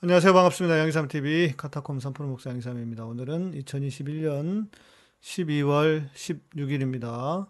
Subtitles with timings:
[0.00, 0.32] 안녕하세요.
[0.32, 0.78] 반갑습니다.
[0.78, 3.04] 양희삼TV 카타콤 3프로 목사 양희삼입니다.
[3.04, 4.70] 오늘은 2021년
[5.20, 7.48] 12월 16일입니다.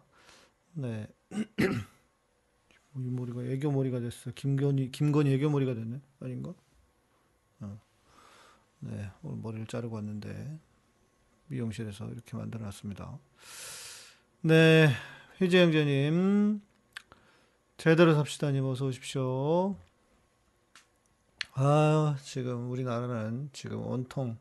[0.72, 1.06] 네.
[2.96, 4.30] 이 머리가 애교머리가 됐어.
[4.34, 6.00] 김건희, 김건희 애교머리가 됐네.
[6.20, 6.54] 아닌가?
[7.60, 7.78] 어.
[8.80, 9.10] 네.
[9.22, 10.58] 오늘 머리를 자르고 왔는데,
[11.48, 13.18] 미용실에서 이렇게 만들어 놨습니다.
[14.40, 14.88] 네.
[15.38, 16.62] 희재영재님,
[17.76, 19.76] 제대로 삽시다님 어서 오십시오.
[21.60, 24.38] 아, 지금 우리나라는 지금 온통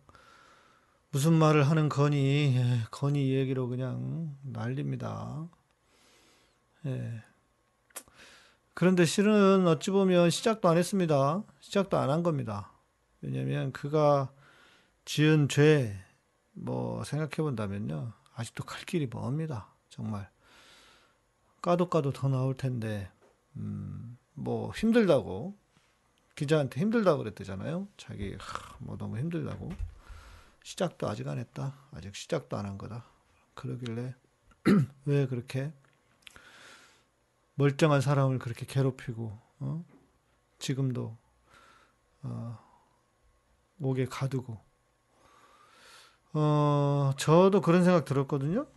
[1.11, 5.47] 무슨 말을 하는 건이, 예, 건이 얘기로 그냥 난립니다.
[6.85, 7.23] 예.
[8.73, 11.43] 그런데 실은 어찌 보면 시작도 안 했습니다.
[11.59, 12.71] 시작도 안 한 겁니다.
[13.21, 14.31] 왜냐면 그가
[15.05, 15.95] 지은 죄,
[16.53, 18.13] 뭐 생각해 본다면요.
[18.35, 19.67] 아직도 갈 길이 멉니다.
[19.89, 20.29] 정말.
[21.61, 23.09] 까도 까도 더 나올 텐데,
[23.57, 25.57] 음, 뭐 힘들다고
[26.37, 27.87] 기자한테 힘들다고 그랬대잖아요.
[27.97, 29.71] 자기 하, 뭐 너무 힘들다고.
[30.63, 31.73] 시작도 아직 안 했다.
[31.91, 33.05] 아직 시작도 안 한 거다.
[33.55, 34.13] 그러길래
[35.05, 35.73] 왜 그렇게
[37.55, 39.85] 멀쩡한 사람을 그렇게 괴롭히고 어?
[40.59, 41.17] 지금도
[42.21, 42.59] 어,
[43.77, 44.59] 목에 가두고
[46.33, 48.67] 어, 저도 그런 생각 들었거든요.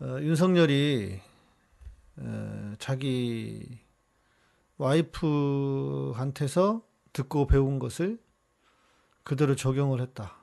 [0.00, 1.20] 어, 윤석열이
[2.16, 3.78] 어, 자기
[4.80, 8.18] 와이프한테서 듣고 배운 것을
[9.24, 10.38] 그대로 적용을 했다.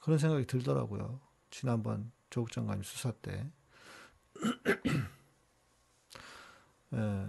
[0.00, 1.20] 그런 생각이 들더라고요.
[1.50, 3.48] 지난번 조국 장관님 수사 때.
[6.94, 7.26] 예.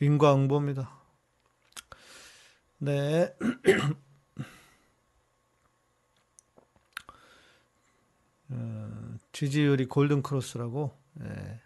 [0.00, 0.90] 인과응보입니다.
[2.78, 3.32] 네.
[8.50, 11.60] 어, 지지율이 골든 크로스라고 예.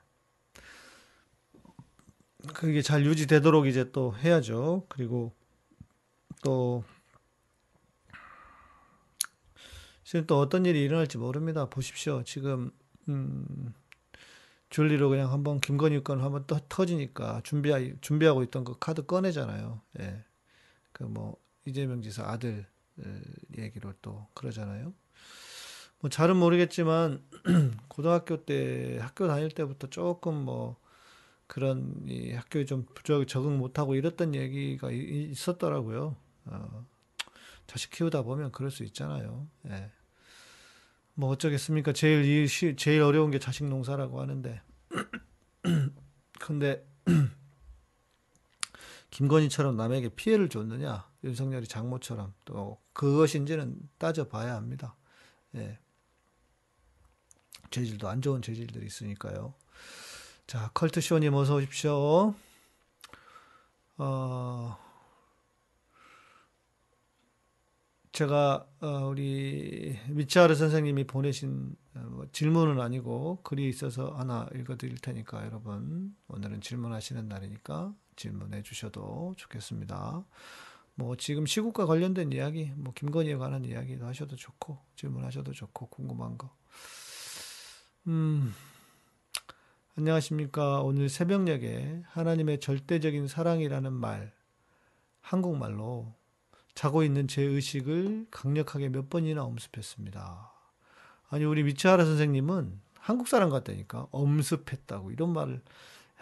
[2.63, 4.87] 그게 잘 유지되도록 이제 또 해야죠.
[4.89, 5.33] 그리고
[6.45, 6.85] 또
[10.05, 11.69] 지금 또 어떤 일이 일어날지 모릅니다.
[11.69, 12.23] 보십시오.
[12.23, 12.71] 지금
[13.09, 13.75] 음,
[14.71, 19.81] 줄리로 그냥 한번 김건희 건 한번 또 터지니까 준비 준비하고 있던 그 카드 꺼내잖아요.
[19.99, 20.25] 예.
[20.93, 22.65] 그 뭐 이재명 지사 아들
[23.59, 24.95] 얘기로 또 그러잖아요.
[25.99, 27.25] 뭐 잘은 모르겠지만
[27.89, 30.77] 고등학교 때 학교 다닐 때부터 조금 뭐
[31.53, 32.87] 그런 이 학교에 좀
[33.27, 36.17] 적응 못하고 이랬던 얘기가 있었더라고요.
[36.47, 36.87] 어,
[37.67, 39.47] 자식 키우다 보면 그럴 수 있잖아요.
[39.69, 39.91] 예.
[41.13, 41.93] 뭐 어쩌겠습니까?
[41.93, 44.63] 제일 이 시, 제일 어려운 게 자식 농사라고 하는데
[46.41, 46.87] 근데
[49.11, 51.07] 김건희처럼 남에게 피해를 줬느냐?
[51.23, 54.97] 윤석열이 장모처럼 또 그것인지는 따져봐야 합니다.
[55.57, 55.79] 예.
[57.71, 59.53] 재질도 안 좋은 재질들이 있으니까요.
[60.53, 62.35] 자, 컬트쇼님 어서 오십시오.
[63.97, 64.77] 어,
[68.13, 75.47] 제가 어, 우리 미치아르 선생님이 보내신 어, 뭐 질문은 아니고 글이 있어서 하나 읽어드릴 테니까
[75.47, 80.23] 여러분 오늘은 질문하시는 날이니까 질문해 주셔도 좋겠습니다.
[80.97, 86.55] 뭐 지금 시국과 관련된 이야기, 뭐 김건희에 관한 이야기도 하셔도 좋고 질문하셔도 좋고 궁금한 거
[88.07, 88.53] 음,
[89.95, 90.81] 안녕하십니까.
[90.81, 94.33] 오늘 새벽녘에 하나님의 절대적인 사랑이라는 말,
[95.21, 96.15] 한국말로
[96.75, 100.51] 자고 있는 제 의식을 강력하게 몇 번이나 엄습했습니다.
[101.29, 104.09] 아니, 우리 미츠하라 선생님은 한국 사람 같다니까.
[104.13, 105.11] 엄습했다고.
[105.11, 105.61] 이런 말을,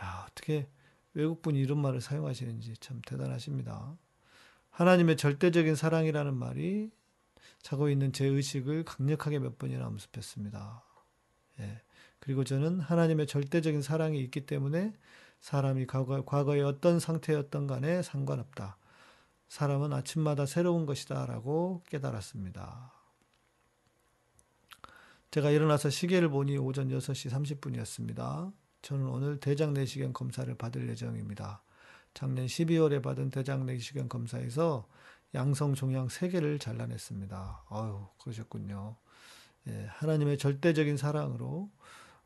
[0.03, 0.69] 야, 어떻게
[1.15, 3.97] 외국분이 이런 말을 사용하시는지 참 대단하십니다.
[4.71, 6.91] 하나님의 절대적인 사랑이라는 말이
[7.63, 10.83] 자고 있는 제 의식을 강력하게 몇 번이나 엄습했습니다.
[11.61, 11.83] 예.
[12.21, 14.93] 그리고 저는 하나님의 절대적인 사랑이 있기 때문에
[15.41, 18.77] 사람이 과거, 과거에 어떤 상태였던 간에 상관없다.
[19.49, 21.27] 사람은 아침마다 새로운 것이다.
[21.27, 22.93] 라고 깨달았습니다.
[25.31, 28.53] 제가 일어나서 시계를 보니 오전 6시 30분이었습니다.
[28.83, 31.63] 저는 오늘 대장 내시경 검사를 받을 예정입니다.
[32.15, 34.87] 작년 12월에 받은 대장 내시경 검사에서
[35.35, 37.65] 양성 종양 3개를 잘라냈습니다.
[37.71, 38.97] 아유, 그러셨군요.
[39.69, 41.71] 예, 하나님의 절대적인 사랑으로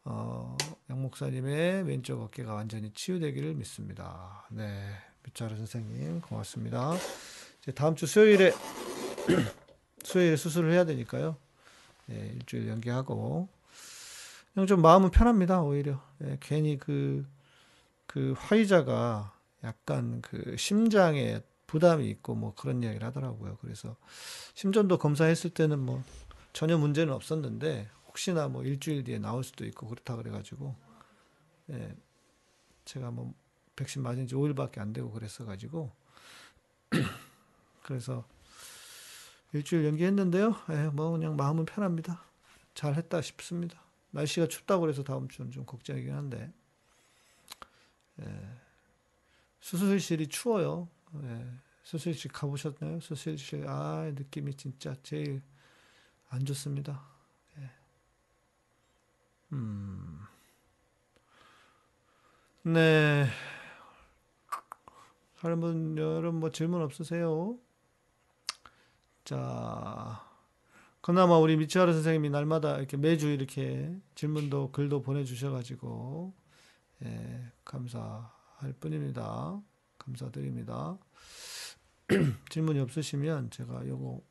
[0.05, 0.57] 어,
[0.91, 4.47] 양 목사님의 왼쪽 어깨가 완전히 치유되기를 믿습니다.
[4.51, 4.91] 네,
[5.23, 6.93] 밑자루 선생님 고맙습니다.
[7.63, 8.53] 이제 다음 주 수요일에
[10.05, 11.37] 수요일에 수술을 해야 되니까요.
[12.11, 13.49] 예, 일주일 연기하고
[14.53, 15.63] 그냥 좀 마음은 편합니다.
[15.63, 17.27] 오히려 예, 괜히 그그
[18.07, 19.33] 그 화의자가
[19.65, 23.57] 약간 그 심장에 부담이 있고 뭐 그런 이야기를 하더라고요.
[23.63, 23.97] 그래서
[24.55, 26.05] 심전도 검사했을 때는 뭐
[26.53, 30.77] 전혀 문제는 없었는데 혹시나 뭐 일주일 뒤에 나올 수도 있고 그렇다 그래가지고
[31.71, 31.97] 예.
[32.85, 33.35] 제가 뭐
[33.75, 35.91] 백신 맞은 지 5일밖에 안 되고 그랬어가지고
[37.83, 38.25] 그래서
[39.53, 40.55] 일주일 연기했는데요.
[40.71, 42.23] 예, 뭐 그냥 마음은 편합니다.
[42.75, 43.83] 잘 했다 싶습니다.
[44.13, 46.53] 날씨가 춥다고 그래서 다음 주는 좀 걱정이긴 한데
[48.21, 48.49] 예,
[49.61, 50.89] 수술실이 추워요.
[51.25, 51.47] 예,
[51.83, 53.01] 수술실 가보셨나요?
[53.01, 55.43] 수술실 아 느낌이 진짜 제일
[56.29, 57.14] 안 좋습니다.
[59.55, 59.57] 예.
[59.57, 60.19] 음.
[62.65, 63.27] 네.
[65.41, 67.59] 다른 분, 여러분 뭐 질문 없으세요?
[69.25, 70.23] 자,
[71.01, 76.33] 그나마 우리 미치하루 선생님이 날마다 이렇게 매주 이렇게 질문도 글도 보내주셔가지고,
[77.05, 79.61] 예, 감사할 뿐입니다.
[79.99, 80.99] 감사드립니다.
[82.49, 84.23] 질문이 없으시면 제가 요거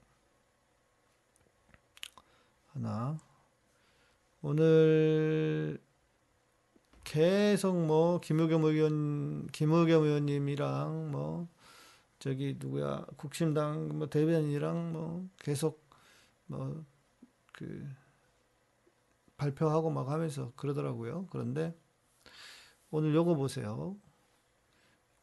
[2.73, 3.19] 하나,
[4.43, 5.79] 오늘
[7.03, 11.47] 계속 뭐 김의겸 의원 김의겸 의원님이랑 뭐
[12.19, 15.83] 저기 누구야 국힘당 뭐 대변인이랑 뭐 계속
[16.45, 16.93] 뭐
[17.53, 17.87] 그
[19.37, 21.27] 발표하고 막 하면서 그러더라고요.
[21.31, 21.73] 그런데
[22.91, 23.95] 오늘 요거 보세요.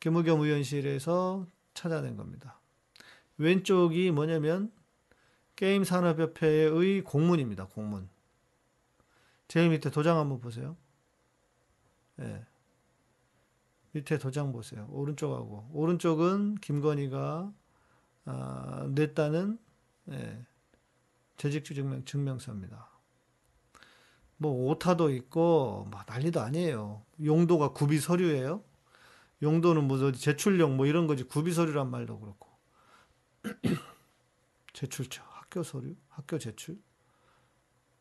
[0.00, 2.58] 김의겸 의원실에서 찾아낸 겁니다.
[3.36, 4.72] 왼쪽이 뭐냐면
[5.56, 7.66] 게임산업협회의 공문입니다.
[7.66, 8.08] 공문.
[9.50, 10.76] 제일 밑에 도장 한번 보세요.
[12.20, 12.46] 예.
[13.90, 14.86] 밑에 도장 보세요.
[14.92, 17.52] 오른쪽하고 오른쪽은 김건희가
[18.26, 19.58] 아, 냈다는
[20.10, 20.46] 예,
[21.36, 22.88] 재직주 증명 증명서입니다.
[24.36, 27.04] 뭐 오타도 있고 뭐 난리도 아니에요.
[27.24, 28.62] 용도가 구비 서류예요.
[29.42, 32.48] 용도는 뭐 제출용 뭐 이런 거지 구비 서류란 말도 그렇고
[34.74, 36.78] 제출처 학교 서류 학교 제출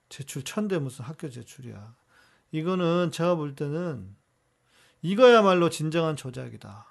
[0.10, 1.96] 제출 천대 무슨 학교 제출이야.
[2.52, 4.16] 이거는 제가 볼 때는
[5.02, 6.86] 이거야말로 진정한 조작이다.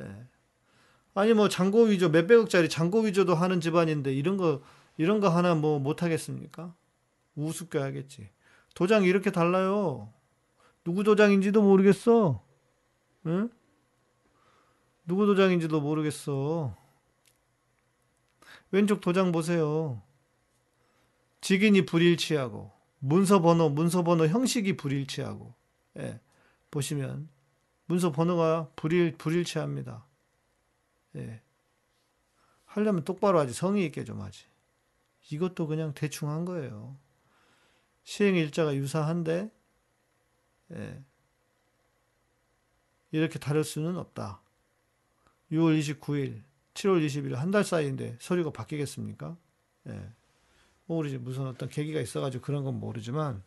[0.00, 0.26] 예.
[1.14, 4.62] 아니 뭐 잔고 위조 몇백억짜리 잔고 위조도 하는 집안인데 이런 거
[4.96, 6.74] 이런 거 하나 뭐 못하겠습니까?
[7.34, 8.30] 우습게 하겠지.
[8.74, 10.12] 도장 이렇게 달라요.
[10.84, 12.42] 누구 도장인지도 모르겠어.
[13.26, 13.50] 응?
[15.06, 16.74] 누구 도장인지도 모르겠어.
[18.70, 20.02] 왼쪽 도장 보세요.
[21.46, 25.54] 직인이 불일치하고 문서 번호, 문서 번호 형식이 불일치하고,
[25.98, 26.18] 예,
[26.72, 27.28] 보시면
[27.84, 30.04] 문서 번호가 불일 불일치합니다.
[31.14, 31.40] 예,
[32.64, 34.46] 하려면 똑바로 하지 성의 있게 좀 하지.
[35.30, 36.98] 이것도 그냥 대충 한 거예요.
[38.02, 39.48] 시행 일자가 유사한데,
[40.72, 41.04] 예,
[43.12, 44.40] 이렇게 다를 수는 없다.
[45.52, 46.42] 6월 29일,
[46.74, 49.36] 7월 20일 한 달 사이인데 서류가 바뀌겠습니까?
[49.86, 50.10] 예.
[50.86, 53.42] 뭐 우리 무슨 어떤 계기가 있어가지고 그런 건 모르지만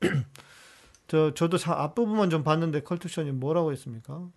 [1.08, 4.28] 저 저도 앞부분만 좀 봤는데 컬투션이 뭐라고 했습니까?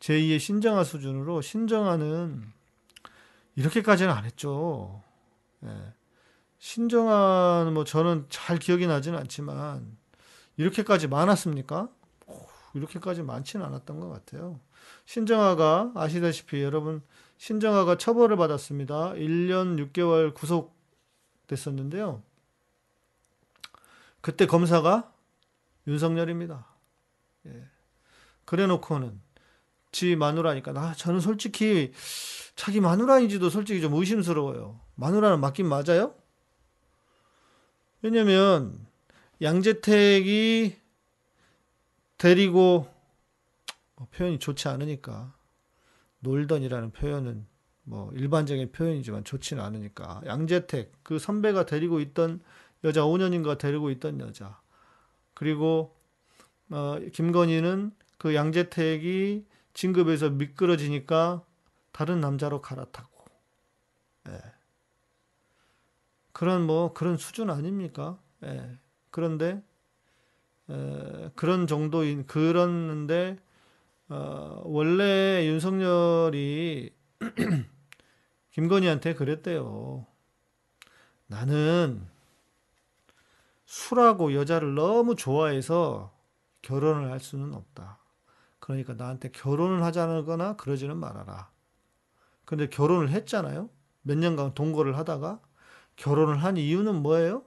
[0.00, 2.44] 제2의 신정화 수준으로 신정화는
[3.56, 5.02] 이렇게까지는 안 했죠.
[5.64, 5.68] 예.
[6.58, 9.96] 신정화는 뭐 저는 잘 기억이 나지는 않지만
[10.56, 11.88] 이렇게까지 많았습니까?
[12.74, 14.60] 이렇게까지 많지는 않았던 것 같아요.
[15.06, 17.02] 신정화가 아시다시피 여러분
[17.38, 19.12] 신정화가 처벌을 받았습니다.
[19.14, 20.77] 1년 6개월 구속
[21.48, 22.22] 됐었는데요.
[24.20, 25.12] 그때 검사가
[25.86, 26.66] 윤석열입니다.
[27.46, 27.68] 예.
[28.44, 29.20] 그래 놓고는
[29.90, 31.92] 지 마누라니까 나 저는 솔직히
[32.54, 34.80] 자기 마누라인지도 솔직히 좀 의심스러워요.
[34.94, 36.14] 마누라는 맞긴 맞아요?
[38.02, 38.86] 왜냐면
[39.40, 40.76] 양재택이
[42.18, 42.92] 데리고
[43.96, 45.34] 뭐 표현이 좋지 않으니까
[46.20, 47.46] 놀던이라는 표현은
[47.88, 52.40] 뭐 일반적인 표현이지만 좋지는 않으니까 양재택 그 선배가 데리고 있던
[52.84, 54.60] 여자 5년인가 데리고 있던 여자
[55.32, 55.96] 그리고
[56.70, 61.42] 어, 김건희는 그 양재택이 진급에서 미끄러지니까
[61.92, 63.24] 다른 남자로 갈아타고
[64.28, 64.38] 예.
[66.32, 68.18] 그런 뭐 그런 수준 아닙니까?
[68.44, 68.76] 예.
[69.10, 69.62] 그런데
[70.68, 73.38] 에, 그런 정도인 그런데
[74.10, 76.92] 어, 원래 윤석열이
[78.58, 80.04] 김건희한테 그랬대요.
[81.28, 82.04] 나는
[83.66, 86.12] 술하고 여자를 너무 좋아해서
[86.62, 88.00] 결혼을 할 수는 없다.
[88.58, 91.52] 그러니까 나한테 결혼을 하자거나 그러지는 말아라.
[92.44, 93.70] 근데 결혼을 했잖아요.
[94.02, 95.40] 몇 년간 동거를 하다가
[95.94, 97.44] 결혼을 한 이유는 뭐예요?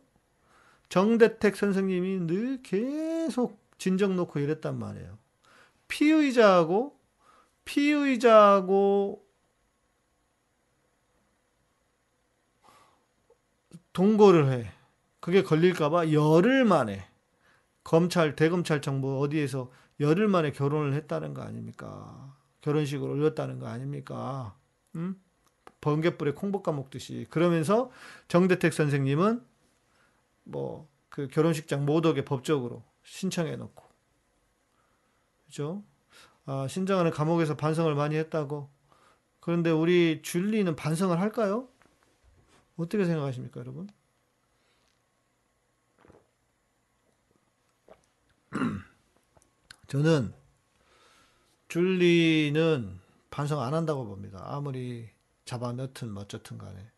[0.88, 5.18] 정대택 선생님이 늘 계속 진정 놓고 이랬단 말이에요.
[5.90, 6.98] 피의자하고
[7.66, 9.31] 피의자하고
[13.94, 14.72] 동거를 해.
[15.20, 17.08] 그게 걸릴까봐 열흘 만에
[17.84, 22.36] 검찰, 대검찰청 뭐 어디에서 열흘 만에 결혼을 했다는 거 아닙니까?
[22.62, 24.56] 결혼식을 올렸다는 거 아닙니까?
[24.96, 25.22] 음?
[25.82, 27.28] 번개불에 콩 볶아 먹듯이.
[27.30, 27.92] 그러면서
[28.28, 29.44] 정대택 선생님은
[30.44, 33.84] 뭐 그 결혼식장 모독에 법적으로 신청해 놓고.
[35.46, 35.84] 그죠?
[36.46, 38.70] 아, 신장하는 감옥에서 반성을 많이 했다고.
[39.42, 41.68] 그런데 우리 줄리는 반성을 할까요?
[42.82, 43.88] 어떻게 생각하십니까, 여러분?
[49.88, 50.34] 저는
[51.68, 54.42] 줄리는 반성 안 한다고 봅니다.
[54.44, 55.10] 아무리
[55.46, 56.92] 잡아 넣든 뭐 어쩌든 간에.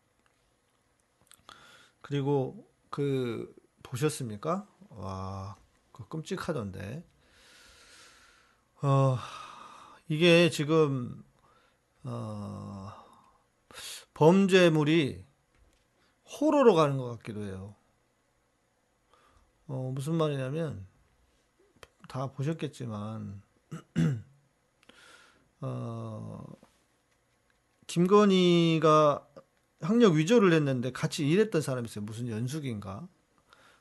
[2.00, 4.68] 그리고 그 보셨습니까?
[4.90, 5.56] 와,
[5.92, 7.04] 그 끔찍하던데.
[8.82, 9.18] 어,
[10.08, 11.24] 이게 지금
[12.02, 12.92] 어,
[14.12, 15.24] 범죄물이
[16.40, 17.74] 호러로 가는 것 같기도 해요.
[19.66, 20.86] 어, 무슨 말이냐면
[22.08, 23.42] 다 보셨겠지만
[25.60, 26.44] 어,
[27.86, 29.26] 김건희가
[29.80, 32.04] 학력 위조를 했는데 같이 일했던 사람이 있어요.
[32.04, 33.06] 무슨 연숙인가?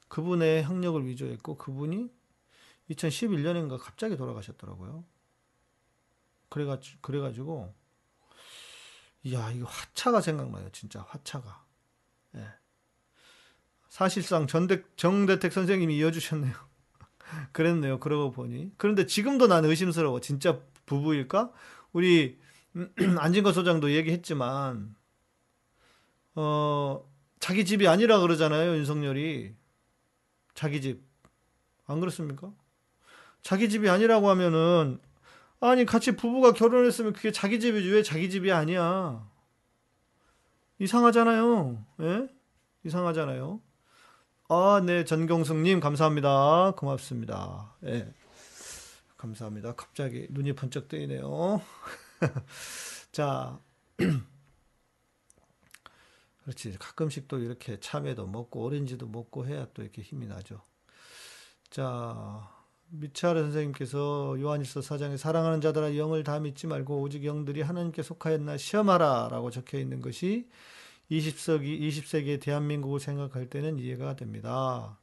[0.08, 2.10] 그분의 학력을 위조했고 그분이
[2.92, 5.04] 2011년인가 갑자기 돌아가셨더라고요.
[6.50, 7.74] 그래가지고, 그래가지고,
[9.24, 10.70] 이야, 이거 화차가 생각나요.
[10.72, 11.63] 진짜 화차가.
[12.36, 12.48] 예.
[13.90, 16.54] 사실상 전대, 정대택 선생님이 이어주셨네요.
[17.52, 18.00] 그랬네요.
[18.00, 18.72] 그러고 보니.
[18.78, 20.20] 그런데 지금도 난 의심스러워.
[20.20, 21.52] 진짜 부부일까?
[21.92, 22.40] 우리
[23.20, 24.96] 안진거 소장도 얘기했지만
[26.36, 27.08] 어
[27.40, 28.76] 자기 집이 아니라 그러잖아요.
[28.78, 29.56] 윤석열이
[30.56, 31.02] 자기 집.
[31.86, 32.52] 안 그렇습니까?
[33.42, 35.00] 자기 집이 아니라고 하면은
[35.60, 39.30] 아니 같이 부부가 결혼했으면 그게 자기 집이지 왜 자기 집이 아니야?
[40.84, 41.86] 이상하잖아요.
[42.02, 42.28] 예?
[42.84, 43.62] 이상하잖아요.
[44.50, 46.74] 아, 네, 전경숙님 감사합니다.
[46.76, 47.74] 고맙습니다.
[47.86, 48.14] 예.
[49.16, 49.76] 감사합니다.
[49.76, 51.62] 갑자기 눈이 번쩍 뜨이네요.
[53.14, 53.58] 자,
[56.44, 56.76] 그렇지.
[56.78, 60.60] 가끔씩 또 이렇게 참외도 먹고 오렌지도 먹고 해야 또 이렇게 힘이 나죠.
[61.70, 62.52] 자,
[62.90, 69.30] 미차르 선생님께서 요한일서 4장에 사랑하는 자들아 영을 다 믿지 말고 오직 영들이 하나님께 속하였나 시험하라
[69.32, 70.50] 라고 적혀 있는 것이
[71.12, 74.98] 20세기 20세기의 대한민국을 생각할 때는 이해가 됩니다.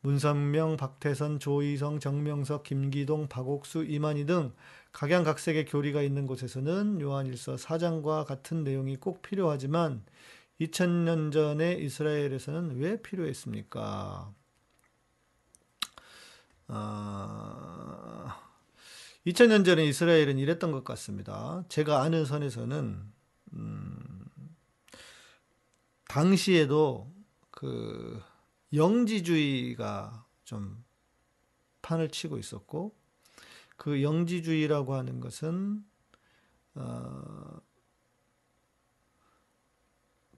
[0.00, 4.52] 문선명, 박태선, 조희성, 정명석, 김기동, 박옥수, 이만희 등
[4.92, 10.04] 각양각색의 교리가 있는 곳에서는 요한일서 4장과 같은 내용이 꼭 필요하지만
[10.60, 14.32] 2000년 전에 이스라엘에서는 왜 필요했습니까?
[16.68, 18.40] 아,
[19.26, 21.64] 2000년 전에 이스라엘은 이랬던 것 같습니다.
[21.68, 23.12] 제가 아는 선에서는
[23.54, 24.15] 음,
[26.16, 27.12] 당시에도
[27.50, 28.22] 그
[28.72, 30.82] 영지주의가 좀
[31.82, 32.96] 판을 치고 있었고
[33.76, 35.84] 그 영지주의라고 하는 것은
[36.74, 37.60] 어,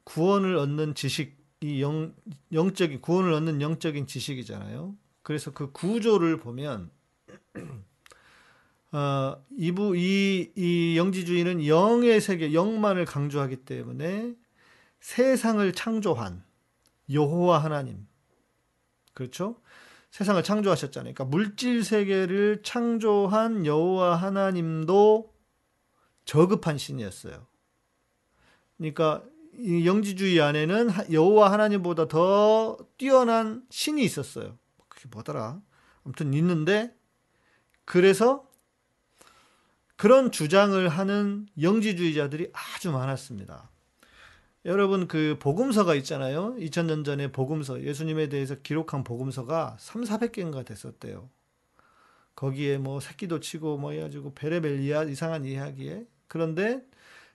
[0.03, 2.13] 구원을 얻는 지식이 영
[2.53, 4.97] 영적인 구원을 얻는 영적인 지식이잖아요.
[5.23, 6.91] 그래서 그 구조를 보면
[8.91, 14.35] 어, 이부 이, 이 영지주의는 영의 세계, 영만을 강조하기 때문에
[15.01, 16.45] 세상을 창조한
[17.11, 18.07] 여호와 하나님,
[19.15, 19.61] 그렇죠?
[20.11, 21.15] 세상을 창조하셨잖아요.
[21.15, 25.35] 그러니까 물질 세계를 창조한 여호와 하나님도
[26.25, 27.47] 저급한 신이었어요.
[28.77, 29.23] 그러니까
[29.55, 34.57] 이 영지주의 안에는 여호와 하나님보다 더 뛰어난 신이 있었어요.
[34.89, 35.61] 그게 뭐더라?
[36.05, 36.95] 아무튼 있는데
[37.85, 38.49] 그래서
[39.97, 43.71] 그런 주장을 하는 영지주의자들이 아주 많았습니다.
[44.65, 46.55] 여러분 그 복음서가 있잖아요.
[46.57, 51.29] 2000년 전에 복음서 예수님에 대해서 기록한 복음서가 3, 400개인가 됐었대요.
[52.35, 56.85] 거기에 뭐 새끼도 치고 뭐 해가지고 베레벨 이야 이상한 이야기에 그런데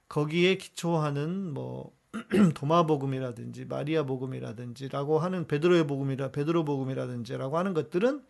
[0.08, 1.94] 거기에 기초하는 뭐
[2.56, 8.24] 도마 복음이라든지 마리아 복음이라든지라고 하는 베드로의 복음이라 베드로 복음이라든지라고 하는 것들은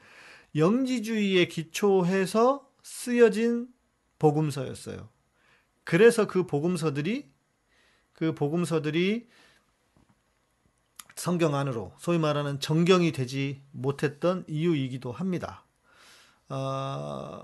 [0.56, 3.68] 영지주의에 기초해서 쓰여진
[4.20, 5.10] 복음서였어요.
[5.84, 7.33] 그래서 그 복음서들이
[8.24, 9.28] 그 복음서들이
[11.14, 15.66] 성경 안으로 소위 말하는 정경이 되지 못했던 이유이기도 합니다.
[16.48, 17.44] 어,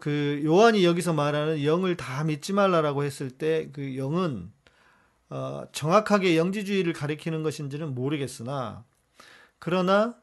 [0.00, 4.50] 그 요한이 여기서 말하는 영을 다 믿지 말라라고 했을 때 그 영은
[5.28, 8.84] 어, 정확하게 영지주의를 가리키는 것인지는 모르겠으나
[9.58, 10.16] 그러나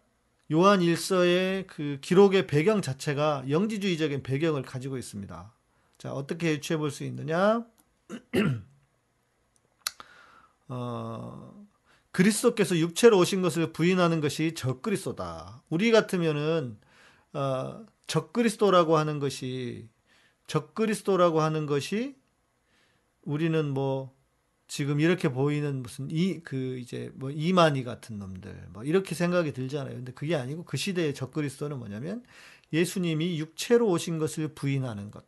[0.52, 5.54] 요한 일서의 그 기록의 배경 자체가 영지주의적인 배경을 가지고 있습니다.
[6.00, 7.64] 자, 어떻게 유추해 볼 수 있느냐?
[10.70, 11.68] 어,
[12.12, 15.64] 그리스도께서 육체로 오신 것을 부인하는 것이 적그리스도다.
[15.70, 16.80] 우리 같으면은
[17.34, 19.90] 어, 적그리스도라고 하는 것이
[20.48, 22.16] 적그리스도라고 하는 것이
[23.24, 24.16] 우리는 뭐
[24.68, 29.96] 지금 이렇게 보이는 무슨 이 그 이제 뭐 이만희 같은 놈들 뭐 이렇게 생각이 들잖아요.
[29.96, 32.24] 근데 그게 아니고 그 시대의 적그리스도는 뭐냐면
[32.74, 35.26] 예수님이 육체로 오신 것을 부인하는 것.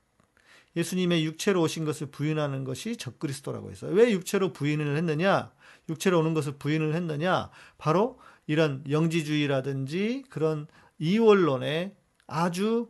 [0.76, 3.92] 예수님의 육체로 오신 것을 부인하는 것이 적그리스도라고 했어요.
[3.92, 5.52] 왜 육체로 부인을 했느냐?
[5.90, 7.50] 육체로 오는 것을 부인을 했느냐?
[7.78, 10.68] 바로 이런 영지주의라든지 그런
[11.00, 11.96] 이원론에
[12.28, 12.90] 아주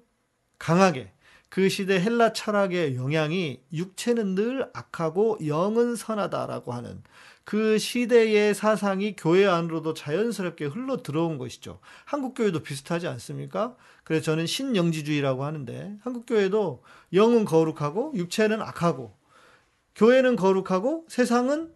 [0.58, 1.14] 강하게
[1.50, 7.02] 그 시대 헬라 철학의 영향이 육체는 늘 악하고 영은 선하다라고 하는
[7.50, 11.80] 그 시대의 사상이 교회 안으로도 자연스럽게 흘러 들어온 것이죠.
[12.06, 13.76] 한국 교회도 비슷하지 않습니까?
[14.04, 19.18] 그래서 저는 신영지주의라고 하는데 한국 교회도 영은 거룩하고 육체는 악하고
[19.96, 21.74] 교회는 거룩하고 세상은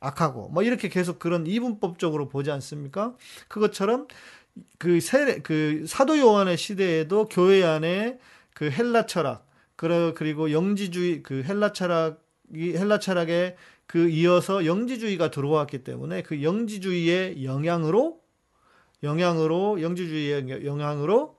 [0.00, 3.14] 악하고 뭐 이렇게 계속 그런 이분법적으로 보지 않습니까?
[3.48, 4.08] 그것처럼
[4.78, 8.18] 그, 세, 그 사도 요한의 시대에도 교회 안에
[8.54, 9.46] 그 헬라 철학
[9.76, 13.56] 그리고 영지주의 그 헬라 철학이 헬라 철학에
[13.90, 18.20] 그 이어서 영지주의가 들어왔기 때문에 그 영지주의의 영향으로
[19.02, 21.36] 영향으로 영지주의의 영향으로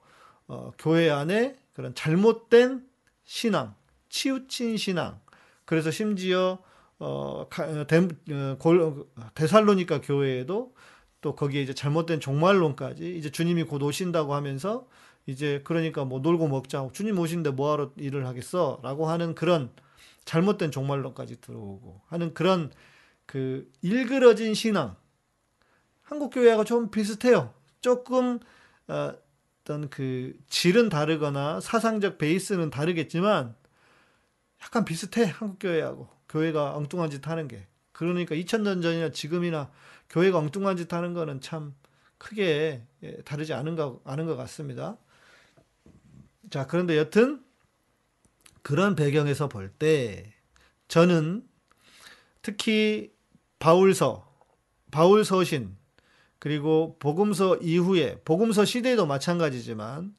[0.49, 2.85] 어, 교회 안에 그런 잘못된
[3.23, 3.73] 신앙,
[4.09, 5.21] 치우친 신앙.
[5.63, 6.57] 그래서 심지어
[6.99, 7.47] 어,
[7.87, 10.75] 데, 어, 골, 데살로니카 교회에도
[11.21, 14.89] 또 거기에 이제 잘못된 종말론까지 이제 주님이 곧 오신다고 하면서
[15.25, 19.71] 이제 그러니까 뭐 놀고 먹자 주님 오신데 뭐하러 일을 하겠어라고 하는 그런
[20.25, 22.71] 잘못된 종말론까지 들어오고 하는 그런
[23.25, 24.95] 그 일그러진 신앙
[26.01, 27.53] 한국 교회하고 좀 비슷해요.
[27.79, 28.39] 조금
[28.87, 29.13] 어,
[29.63, 33.55] 어떤 그 질은 다르거나 사상적 베이스는 다르겠지만
[34.61, 39.71] 약간 비슷해 한국 교회하고 교회가 엉뚱한 짓 하는 게 그러니까 2000년 전이나 지금이나
[40.09, 41.73] 교회가 엉뚱한 짓 하는 거는 참
[42.17, 44.97] 크게 예, 다르지 않은 것, 않은 것 같습니다.
[46.49, 47.43] 자, 그런데 여튼
[48.63, 50.33] 그런 배경에서 볼 때
[50.87, 51.47] 저는
[52.41, 53.11] 특히
[53.59, 54.27] 바울서,
[54.91, 55.77] 바울서신,
[56.39, 60.15] 그리고 복음서 이후에, 복음서 시대도 마찬가지지만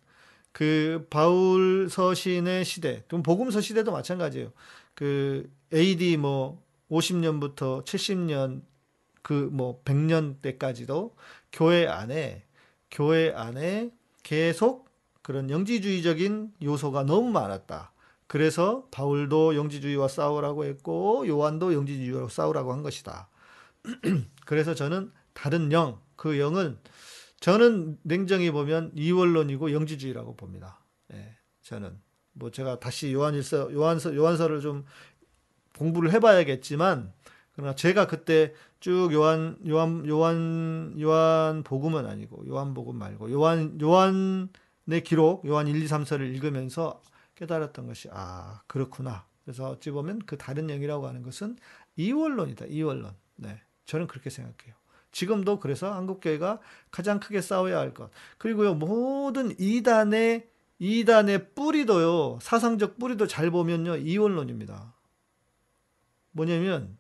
[0.53, 4.53] 그 바울서신의 시대, 또 복음서 시대도 마찬가지예요.
[4.95, 8.62] 그 AD 뭐 50년부터 70년
[9.23, 11.14] 그 뭐 100년 때까지도
[11.53, 12.45] 교회 안에
[12.90, 13.90] 교회 안에
[14.23, 14.88] 계속
[15.23, 17.92] 그런 영지주의적인 요소가 너무 많았다.
[18.33, 23.29] 그래서 바울도 영지주의와 싸우라고 했고 요한도 영지주의와 싸우라고 한 것이다.
[24.47, 26.79] 그래서 저는 다른 영, 그 영은
[27.40, 30.81] 저는 냉정히 보면 이원론이고 영지주의라고 봅니다.
[31.12, 32.01] 예, 저는
[32.33, 34.87] 뭐 제가 다시 요한일서 요한서 요한서를 좀
[35.77, 37.12] 공부를 해봐야겠지만
[37.53, 45.05] 그러나 제가 그때 쭉 요한 요한 요한 요한 복음은 아니고 요한 복음 말고 요한 요한의
[45.05, 47.03] 기록 요한 1, 2, 3서를 읽으면서
[47.43, 49.27] 깨달았던 것이 아 그렇구나.
[49.45, 51.57] 그래서 어찌 보면 그 다른 영이라고 하는 것은
[51.97, 52.67] 이원론이다.
[52.67, 53.15] 이원론.
[53.37, 54.75] 네, 저는 그렇게 생각해요.
[55.11, 58.11] 지금도 그래서 한국교회가 가장 크게 싸워야 할 것.
[58.39, 64.95] 그리고요 모든 이단의 이단의 뿌리도요 사상적 뿌리도 잘 보면요 이원론입니다.
[66.31, 66.97] 뭐냐면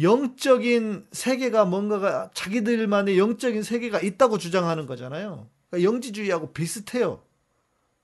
[0.00, 5.48] 영적인 세계가 뭔가가 자기들만의 영적인 세계가 있다고 주장하는 거잖아요.
[5.70, 7.23] 그러니까 영지주의하고 비슷해요.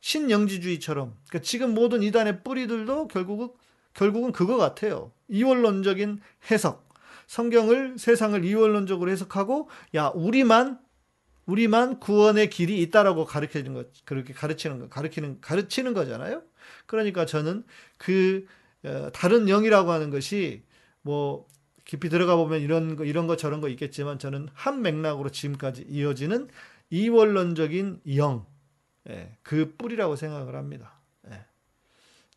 [0.01, 3.51] 신영지주의처럼 그러니까 지금 모든 이단의 뿌리들도 결국은
[3.95, 5.13] 결국은 그거 같아요.
[5.29, 6.89] 이원론적인 해석.
[7.27, 10.81] 성경을 세상을 이원론적으로 해석하고 야 우리만
[11.47, 16.43] 우리만 구원의 길이 있다라고 가르치는 것 그렇게 가르치는 거 가르치는 가르치는 거잖아요.
[16.87, 17.65] 그러니까 저는
[17.99, 18.47] 그
[18.85, 20.65] 어, 다른 영이라고 하는 것이
[21.03, 21.47] 뭐
[21.85, 26.49] 깊이 들어가 보면 이런 거 이런 거 저런 거 있겠지만 저는 한 맥락으로 지금까지 이어지는
[26.91, 28.47] 이원론적인 영
[29.09, 30.93] 예, 그 뿌리라고 생각을 합니다.
[31.31, 31.45] 예.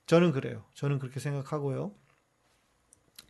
[0.06, 0.63] 저는 그래요.
[0.73, 1.93] 저는 그렇게 생각하고요.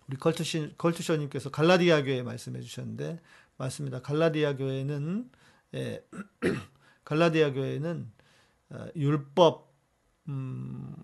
[0.07, 3.19] 우리 컬투시, 컬투셔님께서 갈라디아 교회 말씀해 주셨는데
[3.57, 4.01] 맞습니다.
[4.01, 5.29] 갈라디아 교회는
[5.75, 6.05] 예,
[7.05, 8.11] 갈라디아 교회는
[8.69, 9.71] 어, 율법
[10.29, 10.95] 음,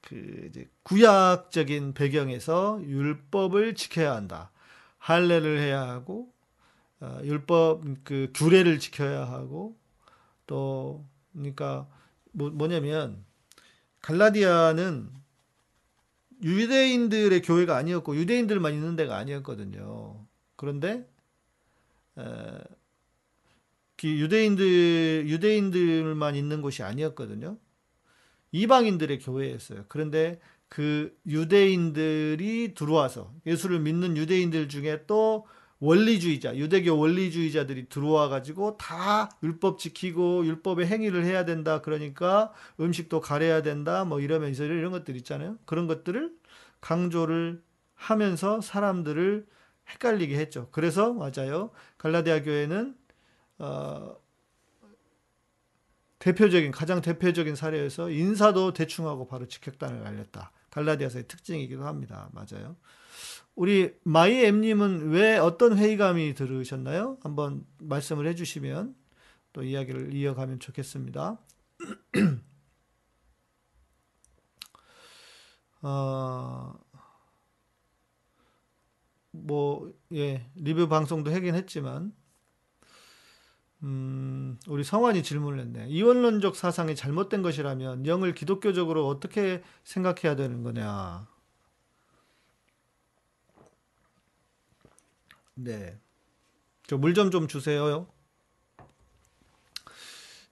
[0.00, 4.50] 그 이제 구약적인 배경에서 율법을 지켜야 한다.
[4.98, 6.32] 할례를 해야 하고
[7.00, 9.76] 어, 율법 그 규례를 지켜야 하고
[10.46, 11.88] 또 그러니까
[12.32, 13.24] 뭐, 뭐냐면
[14.00, 15.10] 갈라디아는
[16.42, 20.26] 유대인들의 교회가 아니었고 유대인들만 있는 데가 아니었거든요.
[20.56, 21.08] 그런데
[22.18, 22.24] 에,
[24.04, 27.58] 유대인들 유대인들만 있는 곳이 아니었거든요.
[28.50, 29.84] 이방인들의 교회였어요.
[29.88, 35.46] 그런데 그 유대인들이 들어와서 예수를 믿는 유대인들 중에 또
[35.82, 41.80] 원리주의자, 유대교 원리주의자들이 들어와 가지고 다 율법 지키고 율법의 행위를 해야 된다.
[41.80, 44.04] 그러니까 음식도 가려야 된다.
[44.04, 45.58] 뭐 이러면서 이런 것들 있잖아요.
[45.64, 46.32] 그런 것들을
[46.80, 47.64] 강조를
[47.94, 49.44] 하면서 사람들을
[49.90, 50.68] 헷갈리게 했죠.
[50.70, 51.70] 그래서 맞아요.
[51.98, 52.94] 갈라디아 교회는
[53.58, 54.16] 어,
[56.20, 60.52] 대표적인 가장 대표적인 사례에서 인사도 대충하고 바로 직격단을 날렸다.
[60.70, 62.30] 갈라디아서의 특징이기도 합니다.
[62.30, 62.76] 맞아요.
[63.54, 67.18] 우리 마이엠님은 왜 어떤 회의감이 들으셨나요?
[67.22, 68.94] 한번 말씀을 해주시면
[69.52, 71.38] 또 이야기를 이어가면 좋겠습니다.
[75.82, 76.74] 어,
[79.32, 82.14] 뭐, 예, 리뷰 방송도 하긴 했지만,
[83.82, 85.88] 음, 우리 성환이 질문을 했네.
[85.88, 91.31] 이원론적 사상이 잘못된 것이라면 영을 기독교적으로 어떻게 생각해야 되는 거냐.
[95.54, 95.98] 네.
[96.86, 98.06] 저 물 좀 좀 주세요.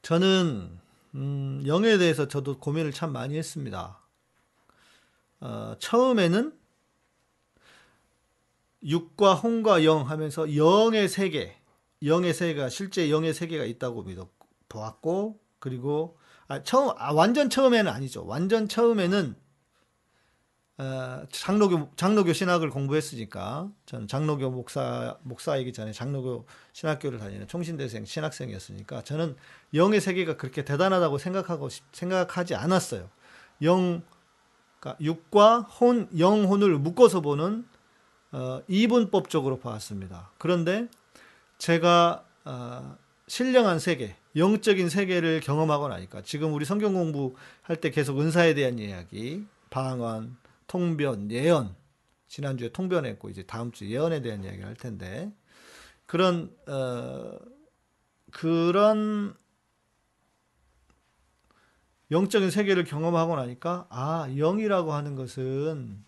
[0.02, 0.78] 저는
[1.14, 3.98] 음, 영에 대해서 저도 고민을 참 많이 했습니다.
[5.40, 6.58] 어, 처음에는
[8.82, 11.56] 육과 홍과 영 하면서 영의 세계,
[12.02, 14.28] 영의 세계가 실제 영의 세계가 있다고 믿어
[14.68, 18.24] 보았고 그리고 아, 처음 아, 완전 처음에는 아니죠.
[18.26, 19.49] 완전 처음에는 어,
[21.30, 29.36] 장로교 장로교 신학을 공부했으니까 저는 장로교 목사 목사이기 전에 장로교 신학교를 다니는 총신대생 신학생이었으니까 저는
[29.74, 33.10] 영의 세계가 그렇게 대단하다고 생각하고 생각하지 않았어요.
[33.62, 34.02] 영
[34.78, 37.66] 그러니까 육과 혼 영혼을 묶어서 보는
[38.32, 40.30] 어, 이분법적으로 봤습니다.
[40.38, 40.88] 그런데
[41.58, 48.54] 제가 어, 신령한 세계, 영적인 세계를 경험하고 나니까 지금 우리 성경 공부할 때 계속 은사에
[48.54, 50.36] 대한 이야기, 방언,
[50.70, 51.74] 통변, 예언
[52.28, 55.32] 지난주에 통변했고 이제 다음 주 예언에 대한 이야기를 할 텐데
[56.06, 57.36] 그런 어,
[58.30, 59.34] 그런
[62.12, 66.04] 영적인 세계를 경험하고 나니까 아 영이라고 하는 것은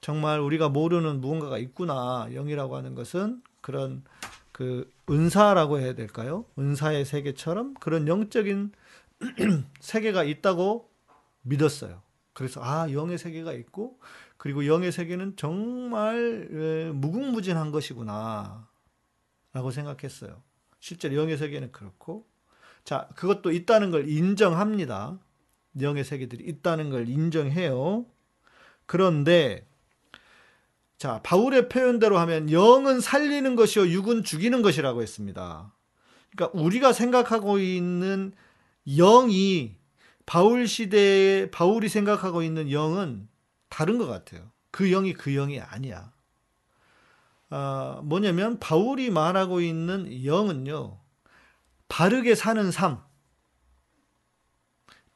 [0.00, 4.02] 정말 우리가 모르는 무언가가 있구나 영이라고 하는 것은 그런
[4.50, 6.46] 그 은사라고 해야 될까요?
[6.58, 8.72] 은사의 세계처럼 그런 영적인
[9.78, 10.90] 세계가 있다고
[11.42, 12.02] 믿었어요.
[12.40, 14.00] 그래서 아 영의 세계가 있고
[14.38, 16.48] 그리고 영의 세계는 정말
[16.94, 18.66] 무궁무진한 것이구나
[19.52, 20.42] 라고 생각했어요.
[20.78, 22.26] 실제로 영의 세계는 그렇고
[22.82, 25.18] 자 그것도 있다는 걸 인정합니다.
[25.82, 28.06] 영의 세계들이 있다는 걸 인정해요.
[28.86, 29.68] 그런데
[30.96, 35.74] 자, 바울의 표현대로 하면 영은 살리는 것이요 육은 죽이는 것이라고 했습니다.
[36.34, 38.32] 그러니까 우리가 생각하고 있는
[38.86, 39.76] 영이
[40.30, 43.28] 바울 시대에 바울이 생각하고 있는 영은
[43.68, 44.52] 다른 것 같아요.
[44.70, 46.12] 그 영이 그 영이 아니야.
[47.48, 51.00] 아, 뭐냐면 바울이 말하고 있는 영은요.
[51.88, 53.02] 바르게 사는 삶.